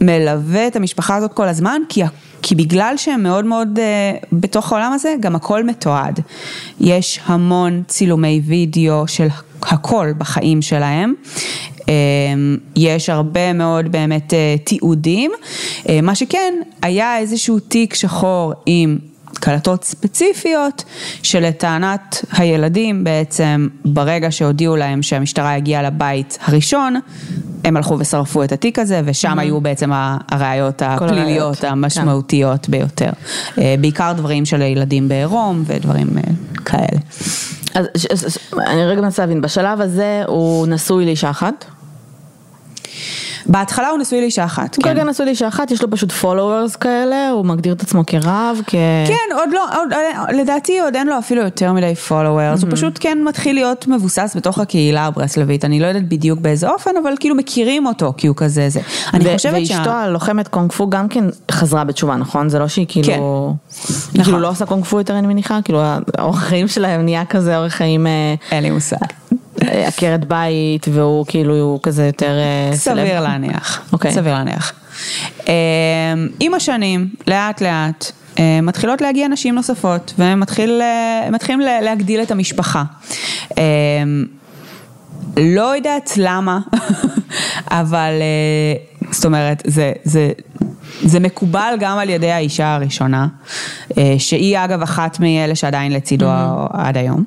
[0.00, 2.02] מלווה את המשפחה הזאת כל הזמן, כי
[2.42, 6.20] כי בגלל שהם מאוד מאוד uh, בתוך העולם הזה, גם הכל מתועד.
[6.80, 9.26] יש המון צילומי וידאו של
[9.62, 11.14] הכל בחיים שלהם.
[11.76, 11.78] Um,
[12.76, 15.30] יש הרבה מאוד באמת uh, תיעודים.
[15.82, 18.98] Uh, מה שכן, היה איזשהו תיק שחור עם
[19.38, 20.84] קלטות ספציפיות
[21.22, 27.00] שלטענת הילדים בעצם ברגע שהודיעו להם שהמשטרה הגיעה לבית הראשון,
[27.64, 29.90] הם הלכו ושרפו את התיק הזה ושם היו בעצם
[30.30, 31.68] הראיות הפליליות כן.
[31.68, 33.10] המשמעותיות ביותר.
[33.58, 36.22] אה, בעיקר דברים של ילדים בעירום ודברים אה,
[36.64, 37.00] כאלה.
[37.74, 41.64] אז ש- ש- אני רגע מנסה להבין, בשלב הזה הוא נשוי לאישה אחת?
[43.48, 44.90] בהתחלה הוא נשוי לאישה אחת, הוא כן.
[44.90, 48.70] כרגע נשוי לאישה אחת, יש לו פשוט followers כאלה, הוא מגדיר את עצמו כרב, כ...
[49.06, 52.98] כן, עוד לא, עוד, אה, לדעתי עוד אין לו אפילו יותר מדי followers, הוא פשוט
[53.00, 57.34] כן מתחיל להיות מבוסס בתוך הקהילה הברסלבית, אני לא יודעת בדיוק באיזה אופן, אבל כאילו
[57.34, 58.80] מכירים אותו כי הוא כזה זה.
[59.14, 62.48] אני ו- חושבת ואשתו הלוחמת קונג פו גם כן חזרה בתשובה, נכון?
[62.48, 63.06] זה לא שהיא כאילו...
[63.06, 63.94] כן.
[64.14, 65.58] היא כאילו לא עושה קונג פו יותר אני מניחה?
[65.64, 65.82] כאילו
[66.18, 68.96] האורח חיים שלהם נהיה כזה אורח חיים אה, אין לי מושג.
[69.62, 72.96] אה, עקרת בית והוא כאילו הוא כזה יותר אה, סלב.
[73.06, 74.12] סביר להניח, אוקיי.
[74.12, 74.72] סביר להניח.
[75.48, 75.52] אמ,
[76.40, 78.04] עם השנים, לאט לאט,
[78.38, 82.84] אה, מתחילות להגיע נשים נוספות, והם מתחיל, אה, מתחילים לה- להגדיל את המשפחה.
[85.36, 86.58] לא יודעת למה,
[87.70, 90.30] אבל אה, זאת אומרת, זה, זה,
[91.02, 93.26] זה מקובל גם על ידי האישה הראשונה,
[93.98, 96.26] אה, שהיא אגב אחת מאלה שעדיין לצידו
[96.72, 97.24] עד היום.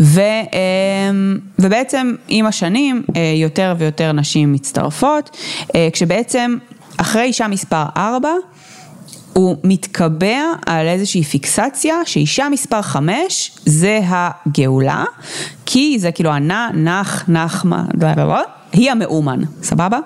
[0.00, 5.36] ו, אמ, ובעצם עם השנים אה, יותר ויותר נשים מצטרפות,
[5.74, 6.56] אה, כשבעצם
[6.96, 8.28] אחרי אישה מספר 4
[9.32, 15.04] הוא מתקבע על איזושהי פיקסציה שאישה מספר 5 זה הגאולה,
[15.66, 17.84] כי זה כאילו הנע, נח, נחמה,
[18.72, 19.98] היא המאומן, סבבה?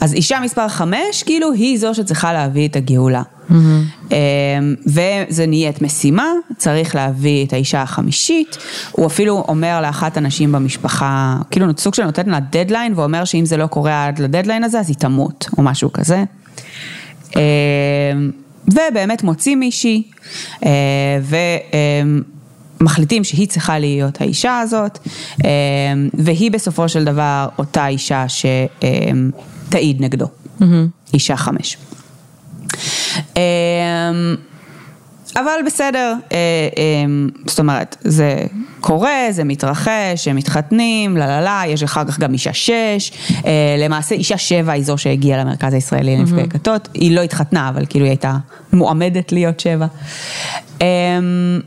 [0.00, 3.22] אז אישה מספר 5 כאילו היא זו שצריכה להביא את הגאולה.
[3.50, 8.58] אמ, וזה נהיית משימה, צריך להביא את האישה החמישית,
[8.92, 13.56] הוא אפילו אומר לאחת הנשים במשפחה, כאילו סוג של נותן לה דדליין, ואומר שאם זה
[13.56, 16.24] לא קורה עד לדדליין הזה אז היא תמות, או משהו כזה.
[17.36, 17.40] אמ,
[18.66, 20.02] ובאמת מוציא מישהי,
[20.66, 20.70] אה,
[22.80, 24.98] ומחליטים שהיא צריכה להיות האישה הזאת,
[25.44, 25.48] אמ,
[26.14, 30.26] והיא בסופו של דבר אותה אישה שתעיד נגדו,
[31.14, 31.76] אישה חמש.
[33.36, 34.36] אמ,
[35.36, 36.38] אבל בסדר, אה,
[36.76, 38.44] אמ, זאת אומרת, זה
[38.80, 43.12] קורה, זה מתרחש, הם מתחתנים, לה לה לה, יש אחר כך גם אישה שש,
[43.46, 47.86] אה, למעשה אישה שבע היא זו שהגיעה למרכז הישראלי לנפגעי כתות, היא לא התחתנה, אבל
[47.88, 48.36] כאילו היא הייתה
[48.72, 49.86] מועמדת להיות שבע.
[50.80, 50.86] אמ,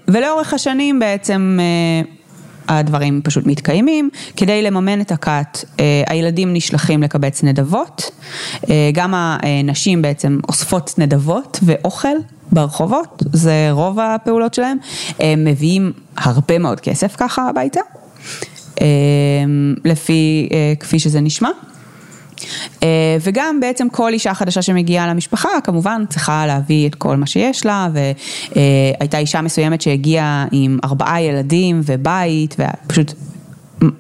[0.08, 2.23] ולאורך השנים בעצם אה,
[2.68, 4.10] הדברים פשוט מתקיימים.
[4.38, 8.12] כדי לממן את הכת, אה, הילדים נשלחים לקבץ נדבות,
[8.70, 12.16] אה, גם הנשים בעצם אוספות נדבות ואוכל
[12.52, 14.78] ברחובות, זה רוב הפעולות שלהם.
[15.20, 17.80] הם מביאים הרבה מאוד כסף ככה הביתה,
[18.82, 18.86] אה,
[19.86, 21.50] לפי, אה, כפי שזה נשמע.
[22.84, 22.88] אה,
[23.22, 27.88] וגם בעצם כל אישה חדשה שמגיעה למשפחה כמובן צריכה להביא את כל מה שיש לה
[27.94, 33.14] והייתה אישה מסוימת שהגיעה עם ארבעה ילדים ובית ופשוט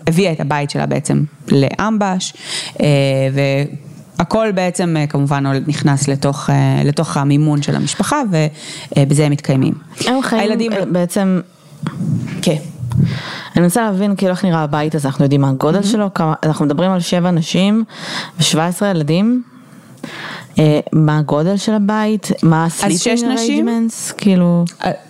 [0.07, 2.33] הביאה את הבית שלה בעצם לאמבש
[2.81, 2.85] אה,
[4.17, 8.21] והכל בעצם אה, כמובן נכנס לתוך, אה, לתוך המימון של המשפחה
[8.95, 9.73] ובזה הם מתקיימים.
[10.07, 11.41] הם חיים הילדים- אה, בעצם,
[12.41, 12.55] כן.
[13.55, 16.65] אני מנסה להבין כאילו איך נראה הבית הזה, אנחנו יודעים מה הגודל שלו, כמה, אנחנו
[16.65, 17.83] מדברים על שבע נשים
[18.39, 19.43] ו-17 ילדים.
[20.59, 23.31] אה, מה הגודל של הבית, מה נשים?
[23.31, 24.65] arrangements, כאילו,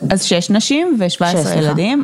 [0.10, 1.56] אז שש נשים ו-17 שש, סליחה.
[1.56, 2.04] ילדים.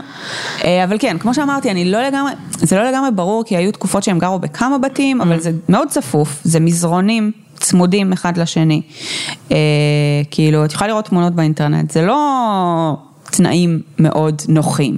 [0.63, 4.04] אה, אבל כן, כמו שאמרתי, אני לא לגמרי, זה לא לגמרי ברור, כי היו תקופות
[4.04, 8.82] שהם גרו בכמה בתים, אבל זה מאוד צפוף, זה מזרונים צמודים אחד לשני.
[9.52, 9.58] אה,
[10.32, 12.98] כאילו, את יכולה לראות תמונות באינטרנט, זה לא
[13.32, 14.98] תנאים מאוד נוחים,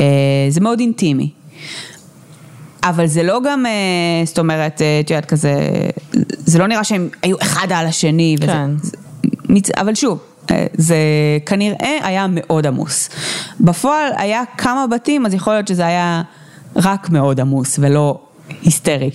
[0.00, 0.06] אה,
[0.50, 1.30] זה מאוד אינטימי.
[2.82, 3.72] אבל זה לא גם, אה,
[4.24, 5.54] זאת אומרת, אה, את יודעת, כזה,
[6.38, 8.36] זה לא נראה שהם היו אחד על השני.
[8.40, 8.70] וזה- כן.
[8.82, 8.96] זה-
[9.76, 10.18] אבל שוב,
[10.76, 10.96] זה
[11.46, 13.08] כנראה היה מאוד עמוס.
[13.60, 16.22] בפועל היה כמה בתים, אז יכול להיות שזה היה
[16.76, 18.18] רק מאוד עמוס ולא
[18.62, 19.10] היסטרי.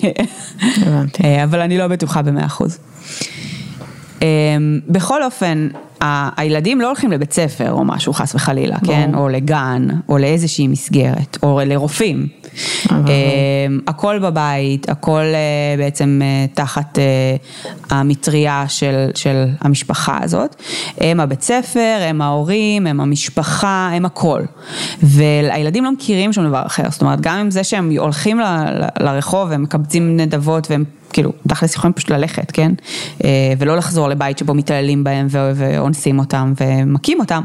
[0.81, 1.23] הבנתי.
[1.43, 2.77] אבל אני לא בטוחה במאה אחוז.
[4.21, 4.27] אה,
[4.87, 5.67] בכל אופן,
[6.37, 9.11] הילדים לא הולכים לבית ספר או משהו חס וחלילה, כן?
[9.15, 12.27] או לגן, או לאיזושהי מסגרת, או לרופאים.
[12.91, 12.97] אה,
[13.87, 16.99] הכל בבית, הכל אה, בעצם אה, תחת
[17.89, 20.55] המטריה של, של המשפחה הזאת.
[20.97, 24.41] הם הבית ספר, הם ההורים, הם המשפחה, הם הכל.
[25.03, 29.03] והילדים לא מכירים שום דבר אחר, זאת אומרת, גם עם זה שהם הולכים ל- ל-
[29.03, 30.83] לרחוב, הם מקבצים נדבות והם
[31.13, 32.71] כאילו, תכלס יכולים פשוט ללכת, כן?
[33.23, 37.41] אה, ולא לחזור לבית שבו מתעללים בהם ואונסים אותם ומכים אותם.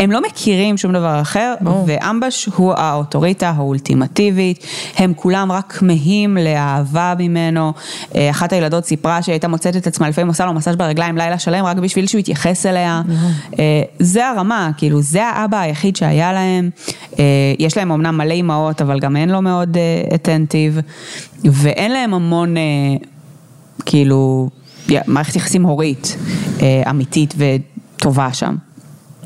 [0.00, 1.84] הם לא מכירים שום דבר אחר, ברור.
[1.88, 7.72] ואמבש הוא האוטוריטה האולטימטיבית, הם כולם רק כמהים לאהבה ממנו.
[8.14, 11.38] אה, אחת הילדות סיפרה שהיא הייתה מוצאת את עצמה לפעמים עושה לו מסאז' ברגליים לילה
[11.38, 13.02] שלם רק בשביל שהוא יתייחס אליה.
[13.58, 16.70] אה, זה הרמה, כאילו זה האבא היחיד שהיה להם.
[17.58, 19.76] יש להם אמנם מלא אימהות, אבל גם הן לא מאוד
[20.14, 20.80] אטנטיב,
[21.44, 22.54] ואין להם המון,
[23.86, 24.48] כאילו,
[25.06, 26.16] מערכת יחסים הורית
[26.62, 28.56] אה, אמיתית וטובה שם.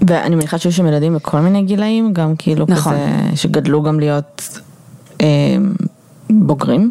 [0.07, 2.93] ואני מניחה שיש שם ילדים בכל מיני גילאים, גם כאילו נכון.
[2.93, 4.59] כזה, שגדלו גם להיות
[5.21, 5.27] אה,
[6.31, 6.91] בוגרים.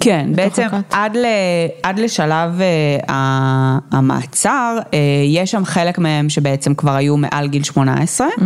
[0.00, 0.66] כן, בעצם?
[0.90, 1.26] עד, ל,
[1.82, 3.12] עד לשלב uh,
[3.92, 4.94] המעצר, uh,
[5.26, 8.40] יש שם חלק מהם שבעצם כבר היו מעל גיל 18, uh,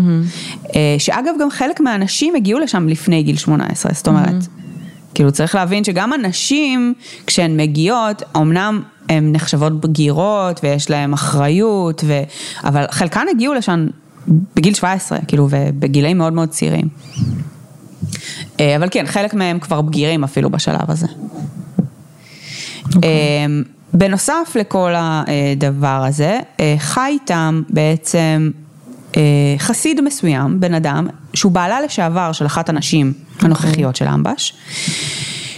[0.98, 4.46] שאגב גם חלק מהאנשים הגיעו לשם לפני גיל 18, זאת אומרת,
[5.14, 6.94] כאילו צריך להבין שגם הנשים,
[7.26, 12.22] כשהן מגיעות, אמנם הן נחשבות בגירות ויש להן אחריות, ו...
[12.64, 13.86] אבל חלקן הגיעו לשם
[14.56, 16.88] בגיל 17, כאילו, ובגילאים מאוד מאוד צעירים.
[18.60, 21.06] אה, אבל כן, חלק מהם כבר בגירים אפילו בשלב הזה.
[23.04, 23.46] אה,
[23.94, 28.60] בנוסף לכל הדבר הזה, אה, חי איתם בעצם אה,
[29.58, 34.54] חסיד מסוים, בן אדם, שהוא בעלה לשעבר של אחת הנשים הנוכחיות של אמבש.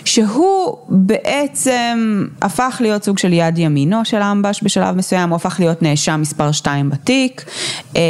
[0.05, 5.83] שהוא בעצם הפך להיות סוג של יד ימינו של אמבש בשלב מסוים, הוא הפך להיות
[5.83, 7.45] נאשם מספר 2 בתיק,
[7.97, 8.01] אמ,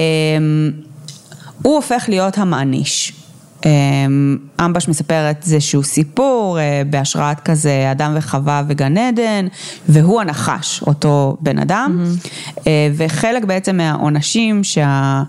[1.62, 3.22] הוא הופך להיות המעניש.
[3.66, 9.46] אמ, אמבש מספרת איזשהו סיפור אה, בהשראת כזה אדם וחווה וגן עדן,
[9.88, 12.05] והוא הנחש, אותו בן אדם,
[12.66, 15.22] אה, וחלק בעצם מהעונשים שה...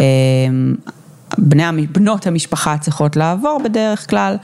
[0.00, 0.74] אמ,
[1.38, 4.36] בני, בנות המשפחה צריכות לעבור בדרך כלל,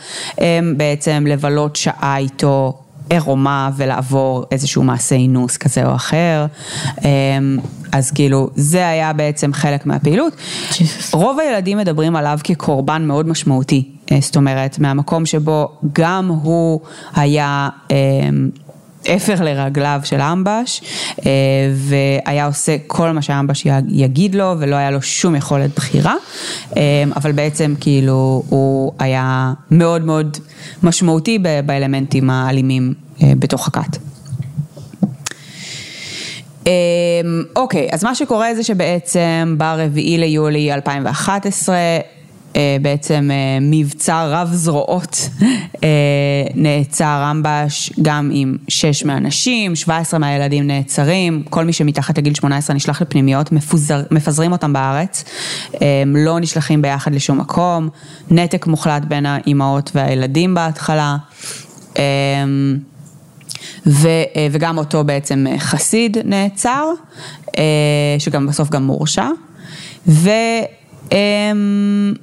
[0.76, 2.78] בעצם לבלות שעה איתו
[3.10, 6.46] עירומה ולעבור איזשהו מעשה אינוס כזה או אחר,
[7.04, 7.58] אמ,
[7.92, 10.32] אז כאילו זה היה בעצם חלק מהפעילות.
[10.78, 11.14] ג'יסוס.
[11.14, 16.80] רוב הילדים מדברים עליו כקורבן מאוד משמעותי, אה, זאת אומרת מהמקום שבו גם הוא
[17.14, 18.50] היה אמ,
[19.16, 20.82] אפר לרגליו של אמבש,
[21.26, 21.30] אה,
[21.74, 26.14] והיה עושה כל מה שאמבש יגיד לו, ולא היה לו שום יכולת בחירה,
[26.76, 26.82] אה,
[27.16, 30.36] אבל בעצם כאילו הוא היה מאוד מאוד
[30.82, 33.98] משמעותי באלמנטים האלימים אה, בתוך הכת.
[37.56, 42.00] אוקיי, אז מה שקורה זה שבעצם ברביעי ליולי 2011, אה,
[42.82, 45.28] בעצם אה, מבצע רב זרועות
[45.84, 45.88] אה,
[46.54, 53.02] נעצר רמבש גם עם שש מהנשים, 17 מהילדים נעצרים, כל מי שמתחת לגיל 18 נשלח
[53.02, 55.24] לפנימיות, מפוזר, מפזרים אותם בארץ,
[56.06, 57.88] לא נשלחים ביחד לשום מקום,
[58.30, 61.16] נתק מוחלט בין האימהות והילדים בהתחלה.
[63.86, 66.84] ו, אה, וגם אותו בעצם אה, חסיד נעצר,
[67.58, 67.64] אה,
[68.18, 69.28] שגם בסוף גם מורשע,
[70.08, 70.30] ו...
[71.12, 72.14] אמ,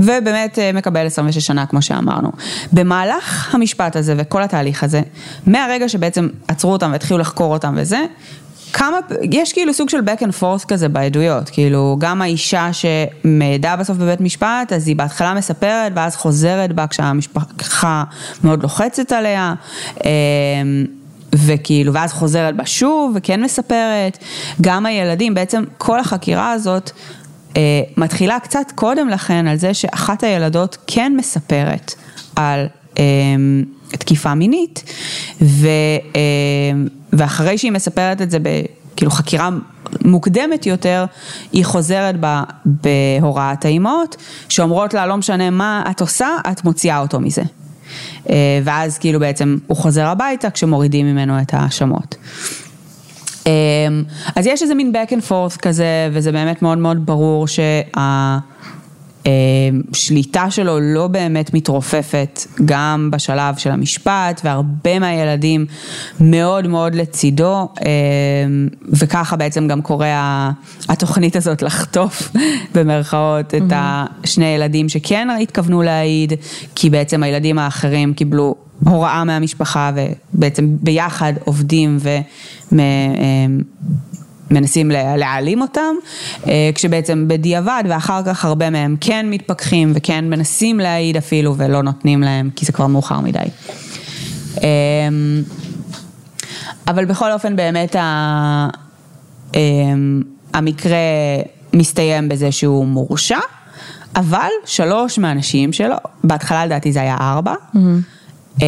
[0.00, 2.30] ובאמת אה, מקבל 26 שנה כמו שאמרנו.
[2.72, 5.02] במהלך המשפט הזה וכל התהליך הזה,
[5.46, 8.04] מהרגע שבעצם עצרו אותם והתחילו לחקור אותם וזה,
[8.74, 8.96] כמה,
[9.30, 14.20] יש כאילו סוג של back and forth כזה בעדויות, כאילו גם האישה שמעדה בסוף בבית
[14.20, 18.04] משפט, אז היא בהתחלה מספרת ואז חוזרת בה כשהמשפחה
[18.44, 19.54] מאוד לוחצת עליה.
[21.34, 24.18] וכאילו, ואז חוזרת בה שוב וכן מספרת,
[24.60, 26.90] גם הילדים, בעצם כל החקירה הזאת
[27.56, 31.94] אה, מתחילה קצת קודם לכן על זה שאחת הילדות כן מספרת
[32.36, 32.66] על
[32.98, 33.04] אה,
[33.90, 34.84] תקיפה מינית,
[35.42, 35.68] ו,
[36.16, 36.20] אה,
[37.12, 38.48] ואחרי שהיא מספרת את זה ב...
[38.96, 39.48] כאילו חקירה
[40.04, 41.04] מוקדמת יותר,
[41.52, 44.16] היא חוזרת בה בהוראת האימהות,
[44.48, 47.42] שאומרות לה לא משנה מה את עושה, את מוציאה אותו מזה.
[48.30, 52.16] אה, ואז כאילו בעצם הוא חוזר הביתה כשמורידים ממנו את ההאשמות.
[53.46, 54.04] אמ,
[54.36, 57.46] אז יש איזה מין back and forth כזה, וזה באמת מאוד מאוד ברור
[59.92, 65.66] שליטה שלו לא באמת מתרופפת גם בשלב של המשפט והרבה מהילדים
[66.20, 67.68] מאוד מאוד לצידו
[68.88, 70.50] וככה בעצם גם קורה
[70.88, 72.32] התוכנית הזאת לחטוף
[72.74, 76.32] במרכאות את השני ילדים שכן התכוונו להעיד
[76.74, 79.92] כי בעצם הילדים האחרים קיבלו הוראה מהמשפחה
[80.34, 81.98] ובעצם ביחד עובדים
[84.50, 85.94] ומנסים להעלים אותם,
[86.46, 92.22] אה, כשבעצם בדיעבד ואחר כך הרבה מהם כן מתפכחים וכן מנסים להעיד אפילו ולא נותנים
[92.22, 93.38] להם כי זה כבר מאוחר מדי.
[94.62, 94.68] אה,
[96.88, 98.68] אבל בכל אופן באמת אה,
[100.54, 100.96] המקרה
[101.72, 103.38] מסתיים בזה שהוא מורשע,
[104.16, 108.58] אבל שלוש מהנשים שלו, בהתחלה לדעתי זה היה ארבע, mm-hmm.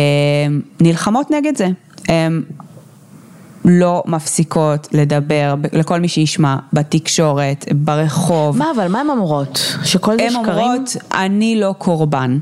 [0.81, 1.69] נלחמות נגד זה.
[3.67, 8.59] לא מפסיקות לדבר לכל מי שישמע, בתקשורת, ברחוב.
[8.59, 9.77] מה, אבל מה הן אומרות?
[9.85, 10.47] שכל זה שקרים?
[10.47, 12.39] הן אומרות, אני לא קורבן.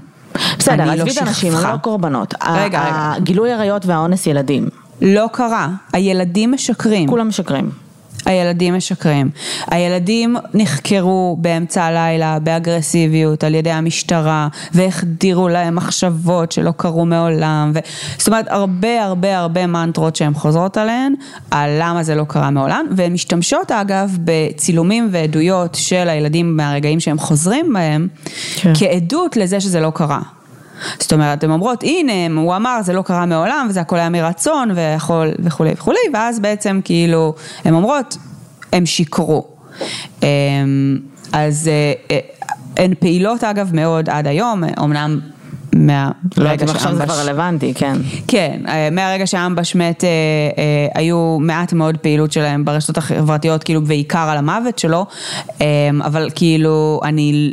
[0.58, 2.34] בסדר, עזבי את הנשים, הן לא קורבנות.
[2.48, 3.14] רגע, רגע.
[3.22, 4.68] גילוי עריות והאונס ילדים.
[5.02, 7.08] לא קרה, הילדים משקרים.
[7.08, 7.83] כולם משקרים.
[8.26, 9.30] הילדים משקרים.
[9.66, 17.72] הילדים נחקרו באמצע הלילה באגרסיביות על ידי המשטרה והחדירו להם מחשבות שלא קרו מעולם.
[17.74, 17.78] ו...
[18.18, 21.14] זאת אומרת, הרבה הרבה הרבה מנטרות שהן חוזרות עליהן,
[21.50, 27.18] על למה זה לא קרה מעולם, והן משתמשות אגב בצילומים ועדויות של הילדים מהרגעים שהם
[27.18, 28.08] חוזרים בהם,
[28.56, 28.72] כן.
[28.78, 30.20] כעדות לזה שזה לא קרה.
[31.00, 34.70] זאת אומרת, הן אומרות, הנה, הוא אמר, זה לא קרה מעולם, וזה הכל היה מרצון,
[34.70, 38.16] ויכול, וכולי וכולי, ואז בעצם כאילו, הן אומרות,
[38.72, 39.44] הם שיקרו.
[40.22, 40.98] אמ,
[41.32, 42.18] אז אה, אה,
[42.84, 45.20] הן פעילות אגב מאוד עד היום, אמנם
[45.72, 47.96] מהרגע לא אם עכשיו זה כבר רלוונטי, כן.
[48.28, 50.04] כן, אה, מהרגע שאמבש מת,
[50.94, 55.06] היו מעט מאוד פעילות שלהם ברשתות החברתיות, כאילו בעיקר על המוות שלו,
[55.60, 55.64] אמ,
[56.02, 57.52] אבל כאילו, אני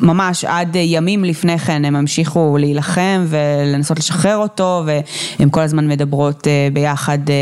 [0.00, 6.46] ממש עד ימים לפני כן הם המשיכו להילחם ולנסות לשחרר אותו והן כל הזמן מדברות
[6.46, 7.34] אה, ביחד אה,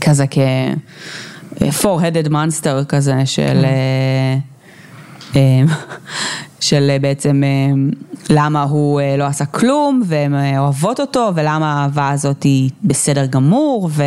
[0.00, 0.38] כזה כ...
[1.82, 3.64] four-headed monster כזה של...
[5.32, 5.36] כן.
[5.36, 5.74] אה,
[6.60, 7.42] של בעצם
[8.30, 14.04] למה הוא לא עשה כלום והן אוהבות אותו ולמה האהבה הזאת היא בסדר גמור ו,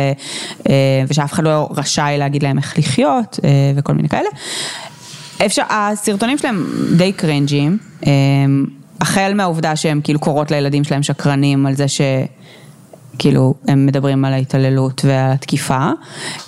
[1.08, 3.40] ושאף אחד לא רשאי להגיד להם איך לחיות
[3.76, 4.28] וכל מיני כאלה.
[5.46, 8.66] אפשר, הסרטונים שלהם די קרינג'ים, אמ,
[9.00, 15.04] החל מהעובדה שהם כאילו קוראות לילדים שלהם שקרנים על זה שכאילו הם מדברים על ההתעללות
[15.04, 15.88] ועל התקיפה,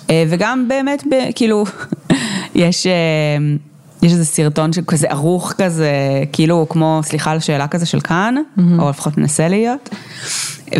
[0.09, 1.03] אה, וגם באמת
[1.35, 1.63] כאילו
[2.55, 2.87] יש...
[2.87, 3.57] אמ,
[4.03, 5.91] יש איזה סרטון שכזה ערוך כזה,
[6.33, 8.61] כאילו כמו, סליחה על השאלה כזה של כאן, mm-hmm.
[8.79, 9.89] או לפחות מנסה להיות,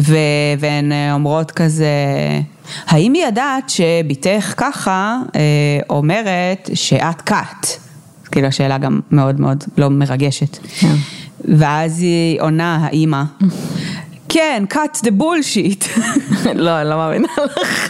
[0.01, 0.15] ו-
[0.59, 1.87] והן אה, אומרות כזה,
[2.87, 5.41] האם היא ידעת שבתך ככה אה,
[5.89, 7.80] אומרת שאת כת?
[8.31, 10.57] כאילו השאלה גם מאוד מאוד לא מרגשת.
[10.79, 10.95] כן.
[11.57, 13.23] ואז היא עונה, האימא,
[14.29, 15.99] כן, cut the bullshit.
[16.55, 17.89] לא, אני לא מאמינה לך.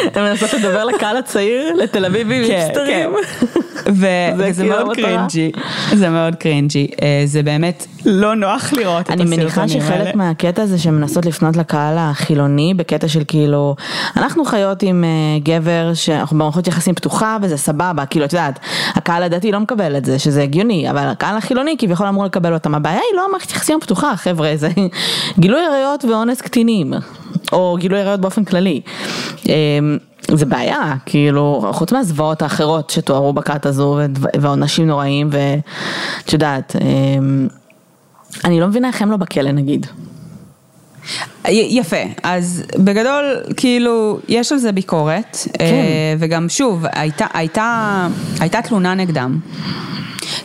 [0.14, 3.10] הן מנסות לדבר לקהל הצעיר, לתל אביבים כן, היפסטרים.
[3.10, 3.60] כן.
[3.92, 5.52] וזה כאילו מאוד cringy,
[5.92, 9.34] זה מאוד cringy, אה, זה באמת לא נוח לראות את הסרטונים האלה.
[9.34, 13.76] אני מניחה שחלק מהקטע זה שהן מנסות לפנות לקהל החילוני, בקטע של כאילו,
[14.16, 18.58] אנחנו חיות עם אה, גבר שאנחנו במערכות יחסים פתוחה וזה סבבה, כאילו את יודעת,
[18.94, 22.74] הקהל הדתי לא מקבל את זה, שזה הגיוני, אבל הקהל החילוני כביכול אמור לקבל אותם,
[22.74, 24.68] הבעיה היא לא המערכת יחסים פתוחה, חבר'ה, זה
[25.40, 26.92] גילוי עריות ואונס קטינים.
[27.52, 28.80] או גילוי עריות באופן כללי.
[29.46, 29.52] אמ,
[30.34, 33.98] זה בעיה, כאילו, חוץ מהזוועות האחרות שתוארו בכת הזו,
[34.40, 37.48] ועונשים נוראים, ואת יודעת, אמ,
[38.44, 39.86] אני לא מבינה איך הם לא בכלא נגיד.
[41.48, 45.64] יפה, אז בגדול, כאילו, יש על זה ביקורת, כן.
[45.64, 48.08] אה, וגם שוב, הייתה, הייתה,
[48.40, 49.38] הייתה תלונה נגדם.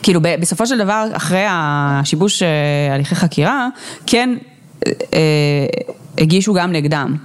[0.03, 2.47] כאילו, בסופו של דבר, אחרי השיבוש אה,
[2.93, 3.67] הליכי חקירה,
[4.05, 4.29] כן,
[4.87, 4.91] אה,
[6.17, 7.15] הגישו גם נגדם.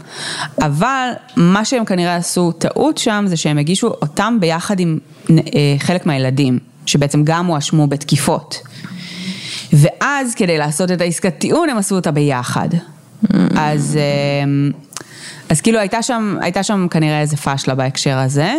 [0.63, 4.99] אבל מה שהם כנראה עשו טעות שם זה שהם הגישו אותם ביחד עם
[5.31, 5.37] אה,
[5.79, 8.61] חלק מהילדים, שבעצם גם הואשמו בתקיפות.
[9.73, 12.69] ואז כדי לעשות את העסקת טיעון הם עשו אותה ביחד.
[13.57, 13.99] אז...
[14.01, 14.71] אה,
[15.49, 18.55] אז כאילו הייתה שם, הייתה שם כנראה איזה פאשלה בהקשר הזה.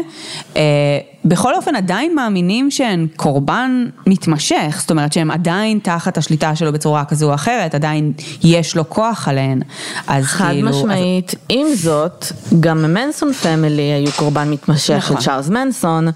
[1.25, 7.05] בכל אופן עדיין מאמינים שהן קורבן מתמשך, זאת אומרת שהן עדיין תחת השליטה שלו בצורה
[7.05, 9.61] כזו או אחרת, עדיין יש לו כוח עליהן.
[10.07, 10.73] אז חד כאילו...
[10.73, 11.39] חד משמעית, אז...
[11.49, 12.25] עם זאת,
[12.59, 15.17] גם מנסון פמילי היו קורבן מתמשך נכון.
[15.17, 16.07] של צ'ארלס מנסון,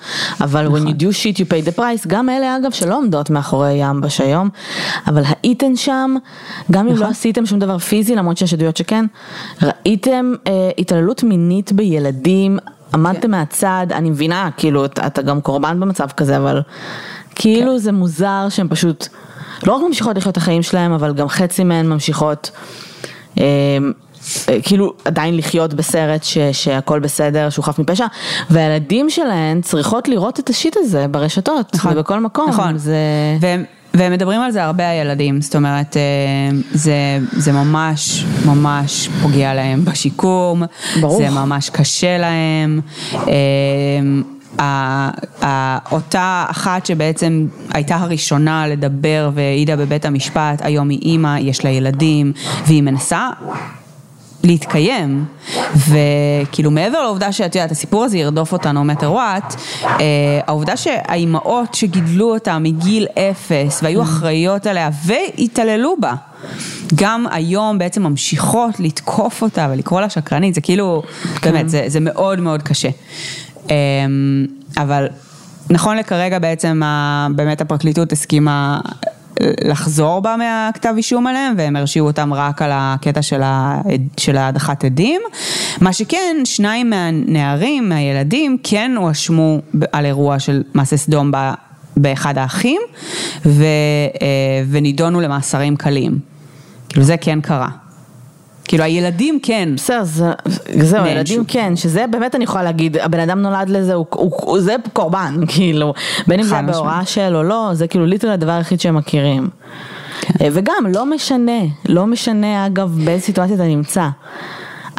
[0.42, 0.88] אבל נכון.
[0.88, 4.22] when you do shit you pay the price, גם אלה אגב שלא עומדות מאחורי ימבש
[4.22, 4.50] היום,
[5.08, 6.16] אבל הייתם שם,
[6.72, 7.06] גם אם לא נכון.
[7.06, 9.06] לא עשיתם שום דבר פיזי, למרות שיש עדויות שכן,
[9.62, 12.58] ראיתם אה, התעללות מינית בילדים.
[12.96, 13.32] עמדתם כן.
[13.32, 16.62] מהצד, אני מבינה, כאילו, אתה, אתה גם קורבן במצב כזה, אבל
[17.36, 19.08] כאילו זה מוזר שהן פשוט
[19.64, 22.52] לא רק ממשיכות לחיות את החיים שלהם, אבל גם חצי מהן ממשיכות
[23.40, 23.44] אה,
[24.50, 28.06] אה, כאילו עדיין לחיות בסרט ש, שהכל בסדר, שהוא חף מפשע,
[28.50, 31.92] והילדים שלהן צריכות לראות את השיט הזה ברשתות, נכון.
[31.98, 32.50] ובכל מקום.
[32.50, 32.78] נכון.
[32.78, 32.98] זה...
[33.42, 33.64] והם,
[33.98, 36.02] והם מדברים על זה הרבה הילדים, זאת אומרת, אה,
[36.72, 36.94] זה,
[37.32, 40.64] זה ממש ממש פוגע להם בשיקום,
[41.02, 41.18] ברור.
[41.18, 42.82] זה ממש קשה להם.
[44.60, 51.72] אה, אותה אחת שבעצם הייתה הראשונה לדבר והעידה בבית המשפט, היום היא אימא, יש לה
[51.72, 52.34] ילדים,
[52.66, 53.30] והיא מנסה
[54.46, 55.26] להתקיים,
[55.76, 59.90] וכאילו מעבר לעובדה שאת יודעת, הסיפור הזה ירדוף אותנו מטר וואט, אה,
[60.48, 66.14] העובדה שהאימהות שגידלו אותה מגיל אפס והיו אחראיות עליה והתעללו בה,
[66.96, 71.04] גם היום בעצם ממשיכות לתקוף אותה ולקרוא לה שקרנית, זה כאילו,
[71.44, 72.90] באמת, זה, זה מאוד מאוד קשה.
[73.72, 73.76] אה,
[74.78, 75.08] אבל
[75.70, 76.82] נכון לכרגע בעצם
[77.36, 78.80] באמת הפרקליטות הסכימה
[79.42, 83.22] לחזור בה מהכתב אישום עליהם והם הרשיעו אותם רק על הקטע
[84.18, 85.22] של, ההדחת עדים.
[85.82, 89.62] מה שכן, שניים מהנערים, מהילדים, כן הואשמו
[89.92, 91.32] על אירוע של מעשה סדום
[91.98, 92.82] באחד האחים
[93.46, 93.64] ו,
[94.22, 94.28] אה,
[94.70, 96.20] ונידונו למאסרים קלים.
[96.90, 97.85] כאילו זה כן קרה.
[98.68, 99.70] כאילו הילדים כן.
[99.76, 100.32] בסדר, זה-
[100.82, 101.12] זהו, נענשו.
[101.12, 104.76] ילדים כן, שזה באמת אני יכולה להגיד, הבן אדם נולד לזה, הוא, הוא, הוא, זה
[104.94, 105.94] קורבן, כאילו,
[106.28, 106.62] בין אם זה.
[106.62, 109.48] בהוראה של או לא, זה כאילו ליטרלי הדבר היחיד שהם מכירים.
[110.22, 110.34] כן.
[110.46, 114.08] אה, וגם, לא משנה, לא משנה אגב באיזה סיטואציה אתה נמצא.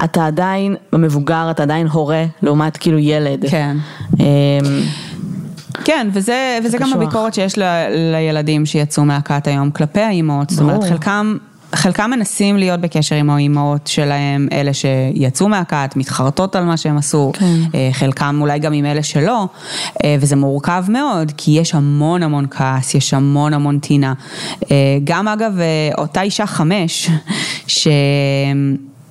[0.04, 3.44] אתה עדיין מבוגר, אתה עדיין הורה, לעומת כאילו ילד.
[3.50, 3.76] כן.
[4.20, 4.24] אמ,
[5.84, 6.92] כן, וזה, וזה גם.
[6.92, 7.62] הביקורת שיש ל,
[8.12, 10.84] לילדים שיצאו מהכת היום כלפי האימהות, זאת אומרת.
[10.84, 11.36] חלקם,
[11.74, 17.32] חלקם מנסים להיות בקשר עם האימהות שלהם, אלה שיצאו מהכת, מתחרטות על מה שהם עשו,
[17.34, 17.56] כן.
[17.74, 19.46] אה, חלקם אולי גם עם אלה שלא,
[20.04, 24.14] אה, וזה מורכב מאוד, כי יש המון המון כעס, יש המון המון טינה.
[24.70, 25.52] אה, גם אגב,
[25.98, 27.10] אותה אישה חמש,
[27.66, 27.88] ש...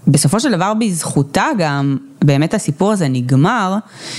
[0.08, 3.78] בסופו של דבר בזכותה גם, באמת הסיפור הזה נגמר,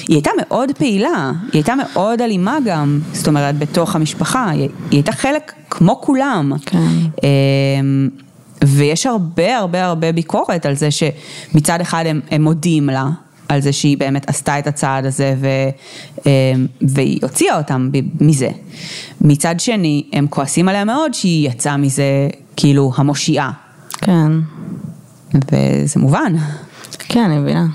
[0.09, 4.69] היא הייתה מאוד פעילה, היא הייתה מאוד אלימה גם, זאת אומרת בתוך המשפחה, היא, היא
[4.91, 6.53] הייתה חלק כמו כולם.
[6.67, 6.79] כן.
[8.65, 13.09] ויש הרבה הרבה הרבה ביקורת על זה שמצד אחד הם, הם מודים לה.
[13.49, 15.47] על זה שהיא באמת עשתה את הצעד הזה ו,
[16.27, 17.91] אמ, והיא הוציאה אותם
[18.21, 18.49] מזה.
[19.21, 23.51] מצד שני, הם כועסים עליה מאוד שהיא יצאה מזה כאילו המושיעה,
[23.93, 24.33] כן,
[25.33, 26.33] וזה מובן.
[26.99, 27.67] כן, אני מבינה.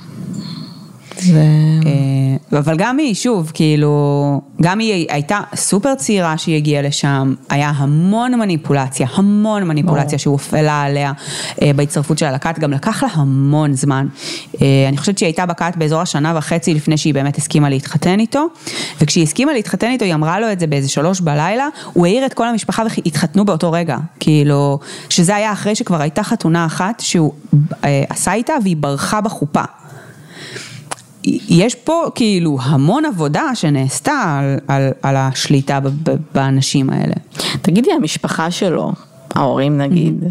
[1.22, 1.44] זה...
[1.86, 7.70] אה, אבל גם היא, שוב, כאילו, גם היא הייתה סופר צעירה שהיא הגיעה לשם, היה
[7.76, 10.18] המון מניפולציה, המון מניפולציה ברור.
[10.18, 11.12] שהופעלה עליה
[11.62, 14.08] אה, בהצטרפות שלה לכת, גם לקח לה המון זמן.
[14.62, 18.48] אה, אני חושבת שהיא הייתה בכת באזור השנה וחצי לפני שהיא באמת הסכימה להתחתן איתו,
[19.02, 22.34] וכשהיא הסכימה להתחתן איתו, היא אמרה לו את זה באיזה שלוש בלילה, הוא העיר את
[22.34, 27.34] כל המשפחה והתחתנו באותו רגע, כאילו, שזה היה אחרי שכבר הייתה חתונה אחת שהוא
[28.10, 29.64] עשה איתה והיא ברחה בחופה.
[31.50, 37.14] יש פה כאילו המון עבודה שנעשתה על, על, על השליטה ב- ב- באנשים האלה.
[37.62, 38.92] תגידי, המשפחה שלו,
[39.36, 40.24] ההורים נגיד,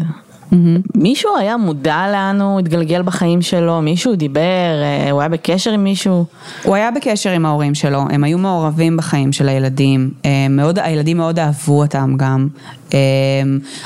[0.95, 3.81] מישהו היה מודע לאן הוא התגלגל בחיים שלו?
[3.81, 4.41] מישהו דיבר?
[4.83, 6.25] אה, הוא היה בקשר עם מישהו?
[6.63, 11.17] הוא היה בקשר עם ההורים שלו, הם היו מעורבים בחיים של הילדים, אה, מאוד, הילדים
[11.17, 12.47] מאוד אהבו אותם גם.
[12.93, 12.99] אה,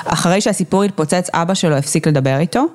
[0.05, 2.65] אחרי שהסיפור התפוצץ, אבא שלו הפסיק לדבר איתו.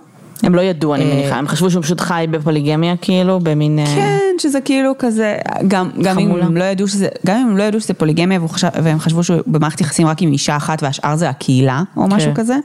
[0.42, 3.78] הם לא ידעו, אני אה, מניחה, הם חשבו שהוא פשוט חי בפוליגמיה, כאילו, במין...
[3.78, 5.36] אה, כן, שזה כאילו כזה,
[5.68, 6.30] גם, גם אם.
[6.30, 9.24] הם לא ידעו שזה, גם אם הם לא ידעו שזה פוליגמיה והוא חשב, והם חשבו
[9.24, 12.34] שהוא במערכת יחסים רק עם אישה אחת והשאר זה הקהילה או משהו כן.
[12.34, 12.56] כזה,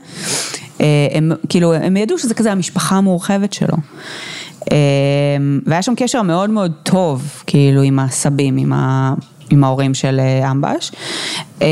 [0.80, 3.76] אה, הם כאילו, הם ידעו שזה כזה המשפחה המורחבת שלו.
[5.66, 9.14] והיה שם קשר מאוד מאוד טוב, כאילו, עם הסבים, עם ה...
[9.50, 10.92] עם ההורים של אה, אמבש,
[11.62, 11.66] אה,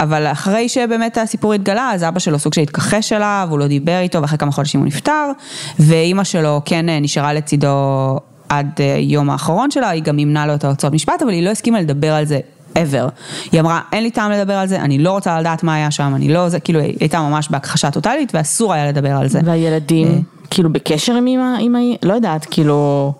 [0.00, 3.98] אבל אחרי שבאמת הסיפור התגלה, אז אבא שלו סוג של התכחש אליו, הוא לא דיבר
[3.98, 5.30] איתו, ואחרי כמה חודשים הוא נפטר,
[5.78, 10.54] ואימא שלו כן אה, נשארה לצידו עד אה, יום האחרון שלה, היא גם מימנה לו
[10.54, 12.40] את ההוצאות משפט, אבל היא לא הסכימה לדבר על זה
[12.74, 13.10] ever.
[13.52, 16.12] היא אמרה, אין לי טעם לדבר על זה, אני לא רוצה לדעת מה היה שם,
[16.14, 19.40] אני לא, זה, כאילו, היא הייתה ממש בהכחשה טוטאלית, ואסור היה לדבר על זה.
[19.44, 21.78] והילדים, כאילו, בקשר עם אמא.
[22.02, 23.12] לא יודעת, כאילו...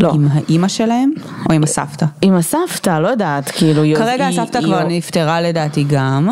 [0.00, 0.12] לא.
[0.14, 1.10] עם האימא שלהם,
[1.48, 2.06] או עם הסבתא?
[2.22, 3.82] עם הסבתא, לא יודעת, כאילו...
[3.82, 6.28] היא- כרגע היא- הסבתא היא- כבר נפטרה לדעתי גם,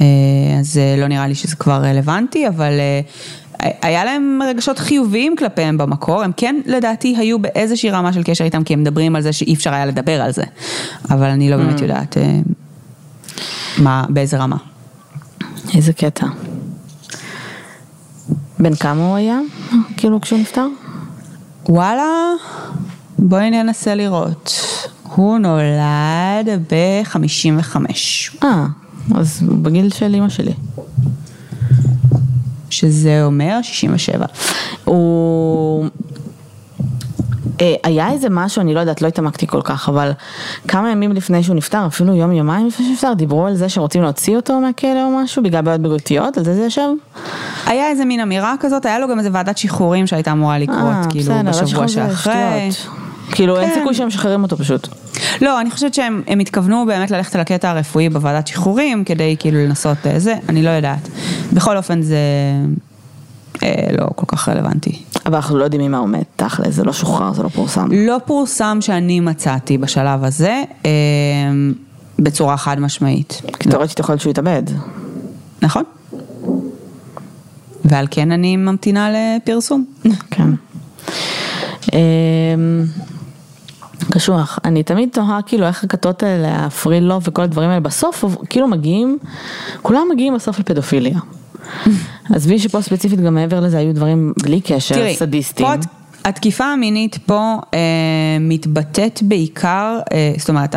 [0.00, 0.04] אה,
[0.60, 3.00] אז אה, לא נראה לי שזה כבר רלוונטי, אבל אה,
[3.82, 8.64] היה להם רגשות חיוביים כלפיהם במקור, הם כן לדעתי היו באיזושהי רמה של קשר איתם,
[8.64, 10.42] כי הם מדברים על זה שאי אפשר היה לדבר על זה,
[11.10, 12.16] אבל אני לא באמת יודעת
[13.78, 14.56] מה, באיזה רמה.
[15.74, 16.26] איזה קטע.
[18.58, 19.38] בן כמה הוא היה,
[19.96, 20.66] כאילו, כשהוא נפטר?
[21.68, 22.10] וואלה,
[23.18, 24.52] בואי ננסה לראות.
[25.02, 27.76] הוא נולד ב-55.
[28.42, 28.66] אה,
[29.14, 30.52] אז בגיל של אימא שלי.
[32.70, 34.26] שזה אומר 67.
[34.84, 35.86] הוא...
[37.60, 40.12] אה, היה איזה משהו, אני לא יודעת, לא התעמקתי כל כך, אבל
[40.68, 44.02] כמה ימים לפני שהוא נפטר, אפילו יום יומיים לפני שהוא נפטר, דיברו על זה שרוצים
[44.02, 46.88] להוציא אותו מהכלא או משהו, בגלל בעיות בריאותיות, על זה זה יושב?
[47.66, 51.04] היה איזה מין אמירה כזאת, היה לו גם איזה ועדת שחרורים שהייתה אמורה לקרות, אה,
[51.10, 52.70] כאילו, בשבוע שאחרי.
[53.30, 53.74] כאילו אין כן.
[53.74, 54.88] סיכוי שהם משחררים אותו פשוט.
[55.40, 59.58] לא, אני חושבת שהם הם התכוונו באמת ללכת על הקטע הרפואי בוועדת שחרורים, כדי כאילו
[59.58, 61.08] לנסות אה, זה, אני לא יודעת.
[61.52, 62.16] בכל אופן זה
[63.62, 65.02] אה, לא כל כך רלוונטי.
[65.26, 67.88] אבל אנחנו לא יודעים ממה הוא מת, תכל'ס, זה לא שוחרר, זה לא פורסם.
[67.92, 70.90] לא פורסם שאני מצאתי בשלב הזה, אה,
[72.18, 73.42] בצורה חד משמעית.
[73.58, 74.62] כי תאורטית יכול להיות שהוא יתאבד.
[75.62, 75.82] נכון.
[77.84, 79.84] ועל כן אני ממתינה לפרסום.
[80.30, 80.48] כן.
[81.92, 81.98] אמ,
[84.10, 88.68] קשוח, אני תמיד תוהה כאילו איך הכתות האלה, הפרי לוב וכל הדברים האלה בסוף כאילו
[88.68, 89.18] מגיעים,
[89.82, 91.18] כולם מגיעים בסוף לפדופיליה.
[92.32, 95.68] עזבי שפה ספציפית גם מעבר לזה היו דברים בלי קשר, תראי, סדיסטיים.
[95.68, 95.74] פה
[96.24, 97.78] התקיפה המינית פה אה,
[98.40, 100.74] מתבטאת בעיקר, אה, זאת אומרת,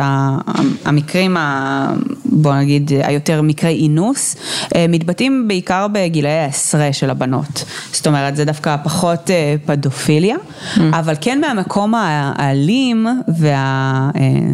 [0.84, 1.92] המקרים, ה,
[2.24, 4.36] בוא נגיד, היותר מקרי אינוס,
[4.74, 7.64] אה, מתבטאים בעיקר בגילאי העשרה של הבנות.
[7.92, 10.36] זאת אומרת, זה דווקא פחות אה, פדופיליה,
[10.76, 13.06] אבל כן מהמקום האלים
[13.38, 14.10] וה...
[14.16, 14.52] אה,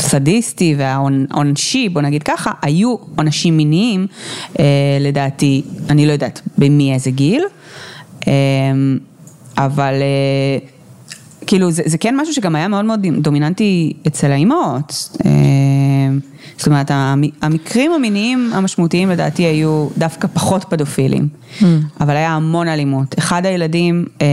[0.00, 4.06] סדיסטי והעונשי, בוא נגיד ככה, היו עונשים מיניים,
[4.58, 4.64] אה,
[5.00, 7.42] לדעתי, אני לא יודעת מאיזה גיל,
[8.28, 8.32] אה,
[9.58, 10.58] אבל אה,
[11.46, 15.08] כאילו זה, זה כן משהו שגם היה מאוד מאוד דומיננטי אצל האימהות.
[15.26, 15.30] אה,
[16.58, 21.28] זאת אומרת, המ- המקרים המיניים המשמעותיים לדעתי היו דווקא פחות פדופילים,
[22.00, 23.14] אבל היה המון אלימות.
[23.18, 24.26] אחד הילדים אה,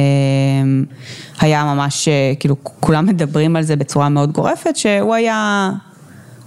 [1.40, 5.70] היה ממש, אה, כאילו כולם מדברים על זה בצורה מאוד גורפת, שהוא היה,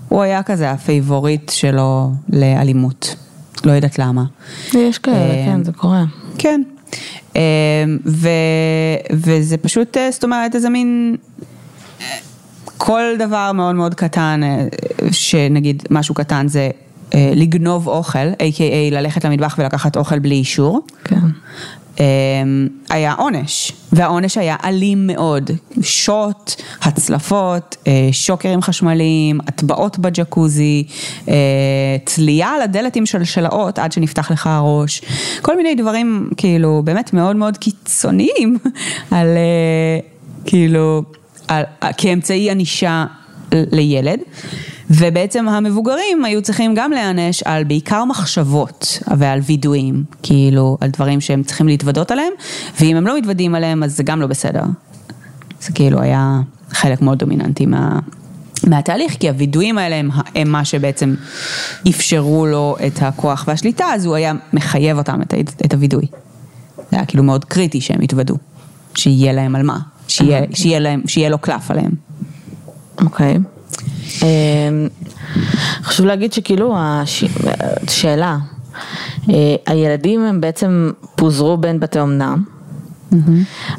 [0.08, 3.16] הוא היה כזה ה favorite שלו לאלימות.
[3.64, 4.24] לא יודעת למה.
[4.74, 6.04] יש כאלה, אה, כן, זה קורה.
[6.38, 6.62] כן.
[7.36, 7.40] אה,
[8.06, 8.28] ו,
[9.12, 11.16] וזה פשוט, אה, זאת אומרת, איזה מין...
[12.76, 14.66] כל דבר מאוד מאוד קטן, אה,
[15.12, 16.70] שנגיד משהו קטן זה
[17.14, 20.80] אה, לגנוב אוכל, a.k.a ללכת למטבח ולקחת אוכל בלי אישור.
[21.04, 21.16] כן.
[22.00, 22.04] אה,
[22.90, 25.50] היה עונש, והעונש היה אלים מאוד,
[25.82, 30.86] שוט, הצלפות, אה, שוקרים חשמליים, הטבעות בג'קוזי,
[32.04, 35.02] צלייה על הדלת עם שלשלאות עד שנפתח לך הראש,
[35.42, 38.58] כל מיני דברים כאילו באמת מאוד מאוד קיצוניים
[39.10, 39.26] על
[40.44, 41.02] כאילו,
[41.48, 41.62] על,
[41.96, 43.06] כאמצעי ענישה
[43.52, 44.18] לילד.
[44.90, 51.42] ובעצם המבוגרים היו צריכים גם להיענש על בעיקר מחשבות ועל וידויים, כאילו על דברים שהם
[51.42, 52.32] צריכים להתוודות עליהם,
[52.80, 54.62] ואם הם לא מתוודים עליהם אז זה גם לא בסדר.
[55.60, 56.40] זה כאילו היה
[56.70, 57.98] חלק מאוד דומיננטי מה,
[58.66, 61.14] מהתהליך, כי הווידויים האלה הם, הם מה שבעצם
[61.88, 65.34] אפשרו לו את הכוח והשליטה, אז הוא היה מחייב אותם את,
[65.64, 66.06] את הווידוי.
[66.76, 68.34] זה היה כאילו מאוד קריטי שהם יתוודו,
[68.94, 69.78] שיהיה להם על מה,
[70.08, 71.90] שיהיה, שיהיה, להם, שיהיה לו קלף עליהם.
[73.04, 73.38] אוקיי.
[74.22, 74.88] אמ,
[75.82, 77.24] חשוב להגיד שכאילו, הש-
[77.88, 78.36] שאלה,
[79.30, 79.34] אה,
[79.66, 82.34] הילדים הם בעצם פוזרו בין בתי אומנה.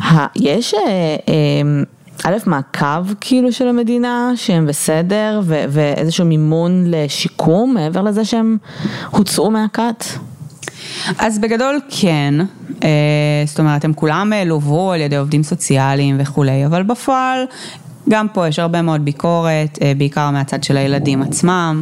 [0.04, 0.80] ה- יש אה,
[1.28, 1.84] אמ,
[2.26, 8.58] א', מעקב כאילו של המדינה שהם בסדר ו- ואיזשהו מימון לשיקום מעבר לזה שהם
[9.12, 10.04] הוצאו מהכת?
[11.20, 12.34] אז בגדול כן,
[12.84, 17.46] אה, זאת אומרת הם כולם אה, לוו על ידי עובדים סוציאליים וכולי, אבל בפועל
[18.10, 21.82] גם פה יש הרבה מאוד ביקורת, אה, בעיקר מהצד של הילדים עצמם,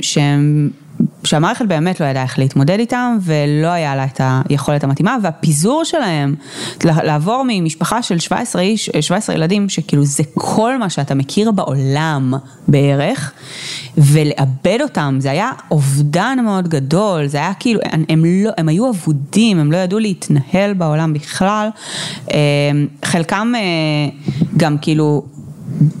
[0.00, 0.70] שהם...
[1.24, 6.34] שהמערכת באמת לא ידעה איך להתמודד איתם ולא היה לה את היכולת המתאימה והפיזור שלהם,
[6.84, 12.34] לעבור ממשפחה של 17 איש, 17 ילדים שכאילו זה כל מה שאתה מכיר בעולם
[12.68, 13.32] בערך
[13.98, 18.90] ולאבד אותם זה היה אובדן מאוד גדול, זה היה כאילו, הם, הם, לא, הם היו
[18.90, 21.68] אבודים, הם לא ידעו להתנהל בעולם בכלל,
[22.32, 22.38] אה,
[23.04, 23.60] חלקם אה,
[24.56, 25.24] גם כאילו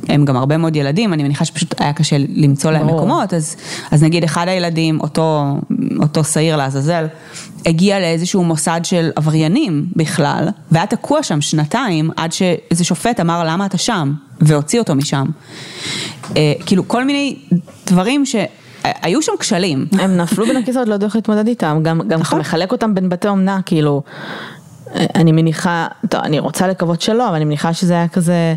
[0.08, 2.86] הם גם הרבה מאוד ילדים, אני מניחה שפשוט היה קשה למצוא להם.
[2.86, 3.56] מקומות, אז,
[3.90, 5.56] אז נגיד אחד הילדים, אותו,
[6.02, 7.06] אותו שעיר לעזאזל,
[7.66, 13.66] הגיע לאיזשהו מוסד של עבריינים בכלל, והיה תקוע שם שנתיים עד שאיזה שופט אמר למה
[13.66, 15.26] אתה שם, והוציא אותו משם.
[16.36, 17.36] אה, כאילו כל מיני
[17.86, 19.86] דברים שהיו שם כשלים.
[19.98, 22.40] הם נפלו בין הכיסאות, לא ידעו איך להתמודד איתם, גם גם נכון.
[22.40, 24.02] מחלק אותם בין בתי אומנה, כאילו,
[25.14, 28.54] אני מניחה, טוב, אני רוצה לקוות שלא, אבל אני מניחה שזה היה כזה,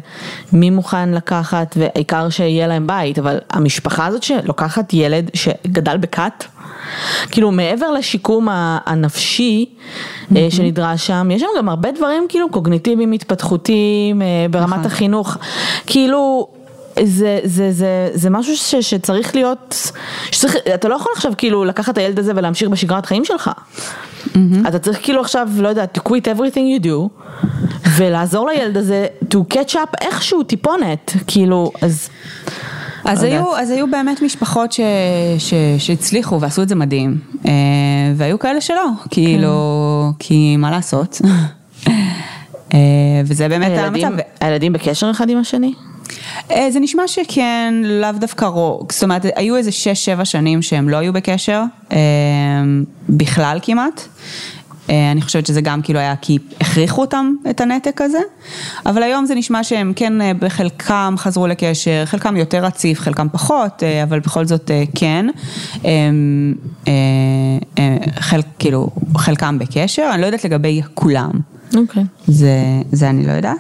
[0.54, 6.44] מי מוכן לקחת, והעיקר שיהיה להם בית, אבל המשפחה הזאת שלוקחת ילד שגדל בכת,
[7.32, 8.48] כאילו מעבר לשיקום
[8.86, 10.36] הנפשי mm-hmm.
[10.50, 14.86] שנדרש שם, יש שם גם הרבה דברים כאילו קוגניטיביים, התפתחותיים, אה, ברמת נכון.
[14.86, 15.38] החינוך,
[15.86, 16.48] כאילו...
[17.04, 19.92] זה, זה, זה, זה משהו ש, שצריך להיות,
[20.32, 23.52] שצריך, אתה לא יכול עכשיו כאילו לקחת את הילד הזה ולהמשיך בשגרת חיים שלך.
[24.26, 24.38] Mm-hmm.
[24.68, 27.30] אתה צריך כאילו עכשיו, לא יודע, to quit everything you do,
[27.98, 32.10] ולעזור לילד הזה to catch up איכשהו טיפונת, כאילו, אז...
[33.06, 34.80] אז, לא היו, אז היו באמת משפחות ש,
[35.38, 37.52] ש, שהצליחו ועשו את זה מדהים, אה,
[38.16, 39.52] והיו כאלה שלא, כאילו,
[40.20, 40.26] כן.
[40.26, 41.22] כי מה לעשות,
[42.74, 42.80] אה,
[43.26, 44.24] וזה באמת הילדים, המצב.
[44.40, 45.74] הילדים בקשר אחד עם השני?
[46.52, 49.72] אה, זה נשמע שכן, לאו דווקא רוב, זאת אומרת, היו איזה
[50.22, 51.98] 6-7 שנים שהם לא היו בקשר, אה,
[53.10, 54.02] בכלל כמעט.
[54.90, 58.20] אה, אני חושבת שזה גם כאילו היה כי הכריחו אותם את הנתק הזה,
[58.86, 64.20] אבל היום זה נשמע שהם כן בחלקם חזרו לקשר, חלקם יותר רציף, חלקם פחות, אבל
[64.20, 65.26] בכל זאת כן,
[68.20, 71.32] חלק, כאילו חלקם בקשר, אני לא יודעת לגבי כולם,
[71.76, 72.04] אוקיי.
[72.04, 72.06] Okay.
[72.28, 72.52] זה,
[72.92, 73.58] זה אני לא יודעת.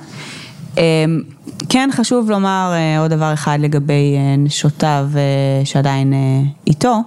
[1.69, 6.13] כן חשוב לומר אה, עוד דבר אחד לגבי אה, נשותיו אה, שעדיין
[6.67, 6.97] איתו.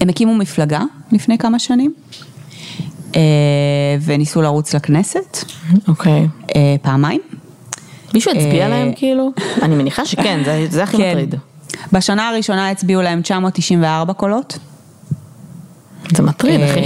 [0.00, 0.80] הם הקימו מפלגה
[1.12, 1.94] לפני כמה שנים.
[4.04, 5.38] וניסו לרוץ לכנסת.
[5.88, 6.28] אוקיי.
[6.82, 7.20] פעמיים.
[8.14, 9.32] מישהו הצביע להם כאילו?
[9.62, 11.10] אני מניחה שכן, זה, זה הכי כן.
[11.10, 11.34] מטריד.
[11.92, 14.58] בשנה הראשונה הצביעו להם 994 קולות.
[16.16, 16.80] זה מטריד, אחי.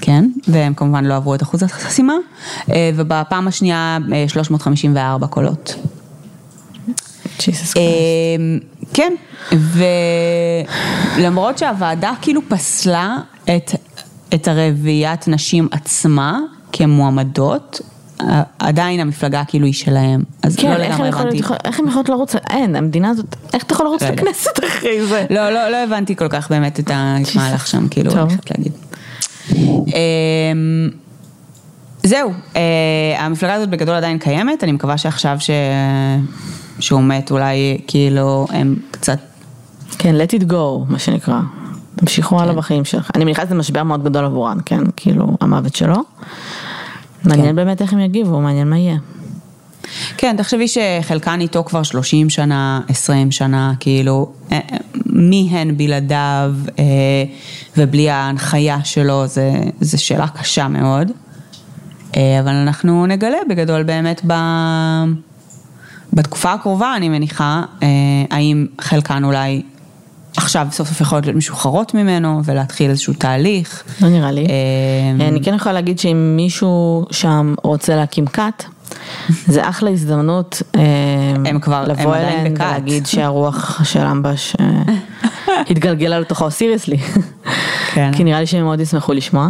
[0.00, 2.14] כן, והם כמובן לא עברו את אחוז החסימה,
[2.70, 5.74] אה, ובפעם השנייה 354 אה, קולות.
[7.76, 7.82] אה,
[8.94, 9.12] כן,
[11.16, 13.70] ולמרות שהוועדה כאילו פסלה את,
[14.34, 16.38] את הרביעיית נשים עצמה
[16.72, 17.80] כמועמדות,
[18.58, 21.40] עדיין המפלגה כאילו היא שלהם, אז כן, לא לגמרי הבנתי.
[21.64, 25.26] איך הם יכולות לרוץ, אין, המדינה הזאת, איך אתה יכול לרוץ לא לכנסת אחרי זה?
[25.30, 28.72] לא, לא, לא הבנתי כל כך באמת את המהלך שם, כאילו, אני חייבת להגיד.
[29.56, 30.90] אמ,
[32.02, 32.60] זהו, אה,
[33.18, 35.50] המפלגה הזאת בגדול עדיין קיימת, אני מקווה שעכשיו ש...
[36.80, 39.18] שהוא מת אולי כאילו הם קצת...
[39.98, 41.40] כן, let it go, מה שנקרא.
[41.96, 42.42] תמשיכו כן.
[42.42, 43.10] הלאה בחיים שלך.
[43.14, 45.96] אני מניחה שזה משבר מאוד גדול עבורן, כן, כאילו המוות שלו.
[47.24, 47.56] מעניין כן.
[47.56, 48.96] באמת איך הם יגיבו, מעניין מה יהיה.
[50.16, 54.58] כן, תחשבי שחלקן איתו כבר 30 שנה, 20 שנה, כאילו, אה,
[55.06, 56.84] מי הן בלעדיו אה,
[57.76, 59.24] ובלי ההנחיה שלו,
[59.80, 61.12] זה שאלה קשה מאוד.
[62.16, 64.32] אה, אבל אנחנו נגלה בגדול באמת ב...
[66.12, 67.62] בתקופה הקרובה, אני מניחה,
[68.30, 69.62] האם חלקן אולי
[70.36, 73.82] עכשיו סוף סוף יכולות להיות משוחררות ממנו ולהתחיל איזשהו תהליך.
[74.02, 74.46] לא נראה לי.
[75.20, 78.64] אני כן יכולה להגיד שאם מישהו שם רוצה להקים כת,
[79.46, 80.80] זה אחלה הזדמנות אה,
[81.44, 84.82] הם כבר, לבוא אליהן ולהגיד שהרוח של אמבש אה,
[85.70, 86.98] התגלגלה לתוכו, seriously.
[87.92, 88.10] כן.
[88.12, 89.48] כי נראה לי שהם מאוד ישמחו לשמוע.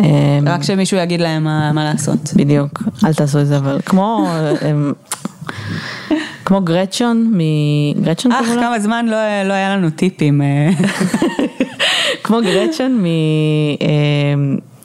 [0.00, 2.32] אה, רק שמישהו יגיד להם מה, מה לעשות.
[2.36, 4.28] בדיוק, אל תעשו את זה, אבל כמו...
[6.46, 8.62] כמו גרצ'ון, מגרצ'ון קראו לה?
[8.62, 10.40] כמה זמן לא, לא היה לנו טיפים.
[12.24, 13.04] כמו גרצ'ון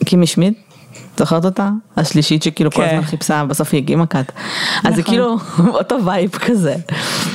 [0.00, 0.54] מקימי שמיד,
[1.18, 1.70] זוכרת אותה?
[1.96, 3.06] השלישית שכאילו כל הזמן כן.
[3.06, 4.32] חיפשה, בסוף היא הגיעה מכת.
[4.84, 5.04] אז זה נכון.
[5.04, 5.36] כאילו
[5.78, 6.74] אותו vibe כזה.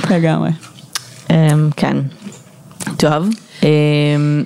[0.10, 0.50] לגמרי.
[1.30, 1.98] אמ, כן.
[2.98, 3.30] טוב.
[3.64, 4.44] אמ,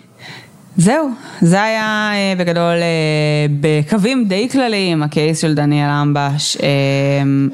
[0.78, 1.10] זהו,
[1.42, 7.50] זה היה אה, בגדול אה, בקווים די כלליים הקייס של דניאל אמבש, אמ,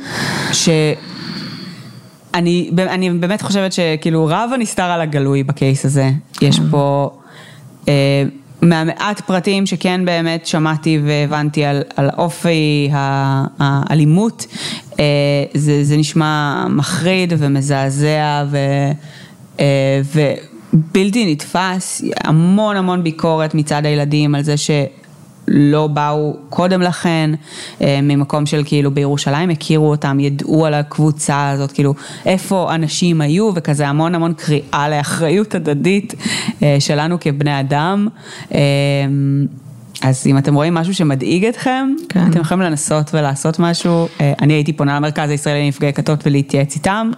[2.38, 6.12] שאני אני באמת חושבת שכאילו רב הנסתר על הגלוי בקייס הזה,
[6.42, 6.70] יש כן.
[6.72, 7.10] פה
[7.88, 8.24] אה,
[8.62, 12.90] מהמעט פרטים שכן באמת שמעתי והבנתי על, על אופי
[13.60, 14.46] האלימות,
[15.00, 15.06] אה,
[15.54, 18.58] זה, זה נשמע מחריד ומזעזע ו,
[19.60, 24.72] אה, ובלתי נתפס, המון המון ביקורת מצד הילדים על זה ש...
[25.48, 27.32] לא באו קודם לכן,
[27.82, 31.94] אה, ממקום של כאילו בירושלים הכירו אותם, ידעו על הקבוצה הזאת, כאילו
[32.26, 36.14] איפה אנשים היו וכזה המון המון קריאה לאחריות הדדית
[36.64, 38.08] אה, שלנו כבני אדם.
[38.54, 38.60] אה,
[40.02, 42.28] אז אם אתם רואים משהו שמדאיג אתכם, כן.
[42.32, 44.08] אתם יכולים לנסות ולעשות משהו.
[44.42, 47.12] אני הייתי פונה למרכז הישראלי לנפגעי כתות ולהתייעץ איתם.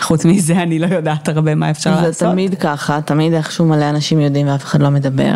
[0.00, 2.14] חוץ מזה אני לא יודעת הרבה מה אפשר זה לעשות.
[2.14, 5.34] זה תמיד ככה, תמיד איכשהו מלא אנשים יודעים ואף אחד לא מדבר.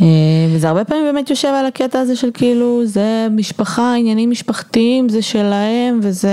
[0.00, 0.06] אה,
[0.54, 5.22] וזה הרבה פעמים באמת יושב על הקטע הזה של כאילו, זה משפחה, עניינים משפחתיים, זה
[5.22, 6.30] שלהם וזה...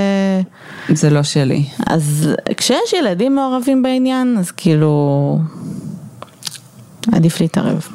[0.90, 1.64] זה לא שלי.
[1.88, 5.38] אז כשיש ילדים מעורבים בעניין, אז כאילו,
[7.12, 7.88] עדיף להתערב.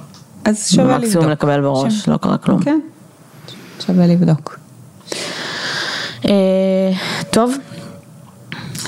[0.44, 1.04] אז שווה לבדוק.
[1.04, 2.08] מקסימום לקבל בראש, ש...
[2.08, 2.62] לא קרה כלום.
[2.62, 2.80] כן.
[3.86, 4.58] שווה לבדוק.
[6.28, 6.92] אה,
[7.30, 7.54] טוב,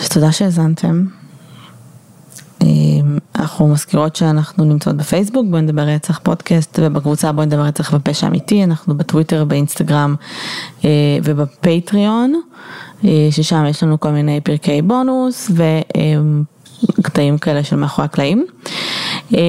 [0.01, 1.05] אז תודה שהאזנתם.
[2.63, 2.67] אה,
[3.39, 8.65] אנחנו מזכירות שאנחנו נמצאות בפייסבוק, בואי נדבר רצח פודקאסט, ובקבוצה בואי נדבר רצח ופשע אמיתי,
[8.65, 10.15] אנחנו בטוויטר, באינסטגרם
[10.85, 10.91] אה,
[11.25, 12.41] ובפטריון,
[13.05, 15.51] אה, ששם יש לנו כל מיני פרקי בונוס
[16.85, 18.47] וקטעים כאלה של מאחורי הקלעים.
[19.35, 19.41] אה,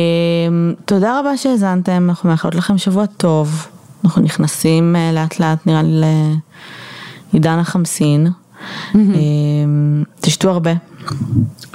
[0.86, 3.68] תודה רבה שהאזנתם, אנחנו מאחלות לכם שבוע טוב,
[4.06, 6.02] אנחנו נכנסים אה, לאט לאט נראה לי
[7.34, 8.28] לעידן החמסין.
[10.22, 10.72] תשתו הרבה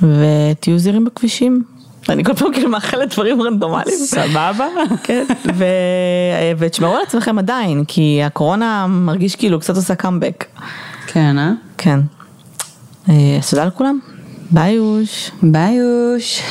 [0.02, 1.64] ותהיו זהירים בכבישים.
[2.08, 3.98] אני כל פעם כאילו מאחלת דברים רנדומליים.
[3.98, 4.66] סבבה.
[5.02, 5.24] כן,
[5.54, 5.64] ו...
[6.58, 10.44] ותשמרו על עצמכם עדיין, כי הקורונה מרגיש כאילו קצת עושה קאמבק.
[11.06, 11.52] כן, אה?
[11.78, 12.00] כן.
[13.08, 13.98] אה, אז תודה לכולם.
[14.50, 15.30] ביי יוש.
[15.42, 16.42] ביי יוש.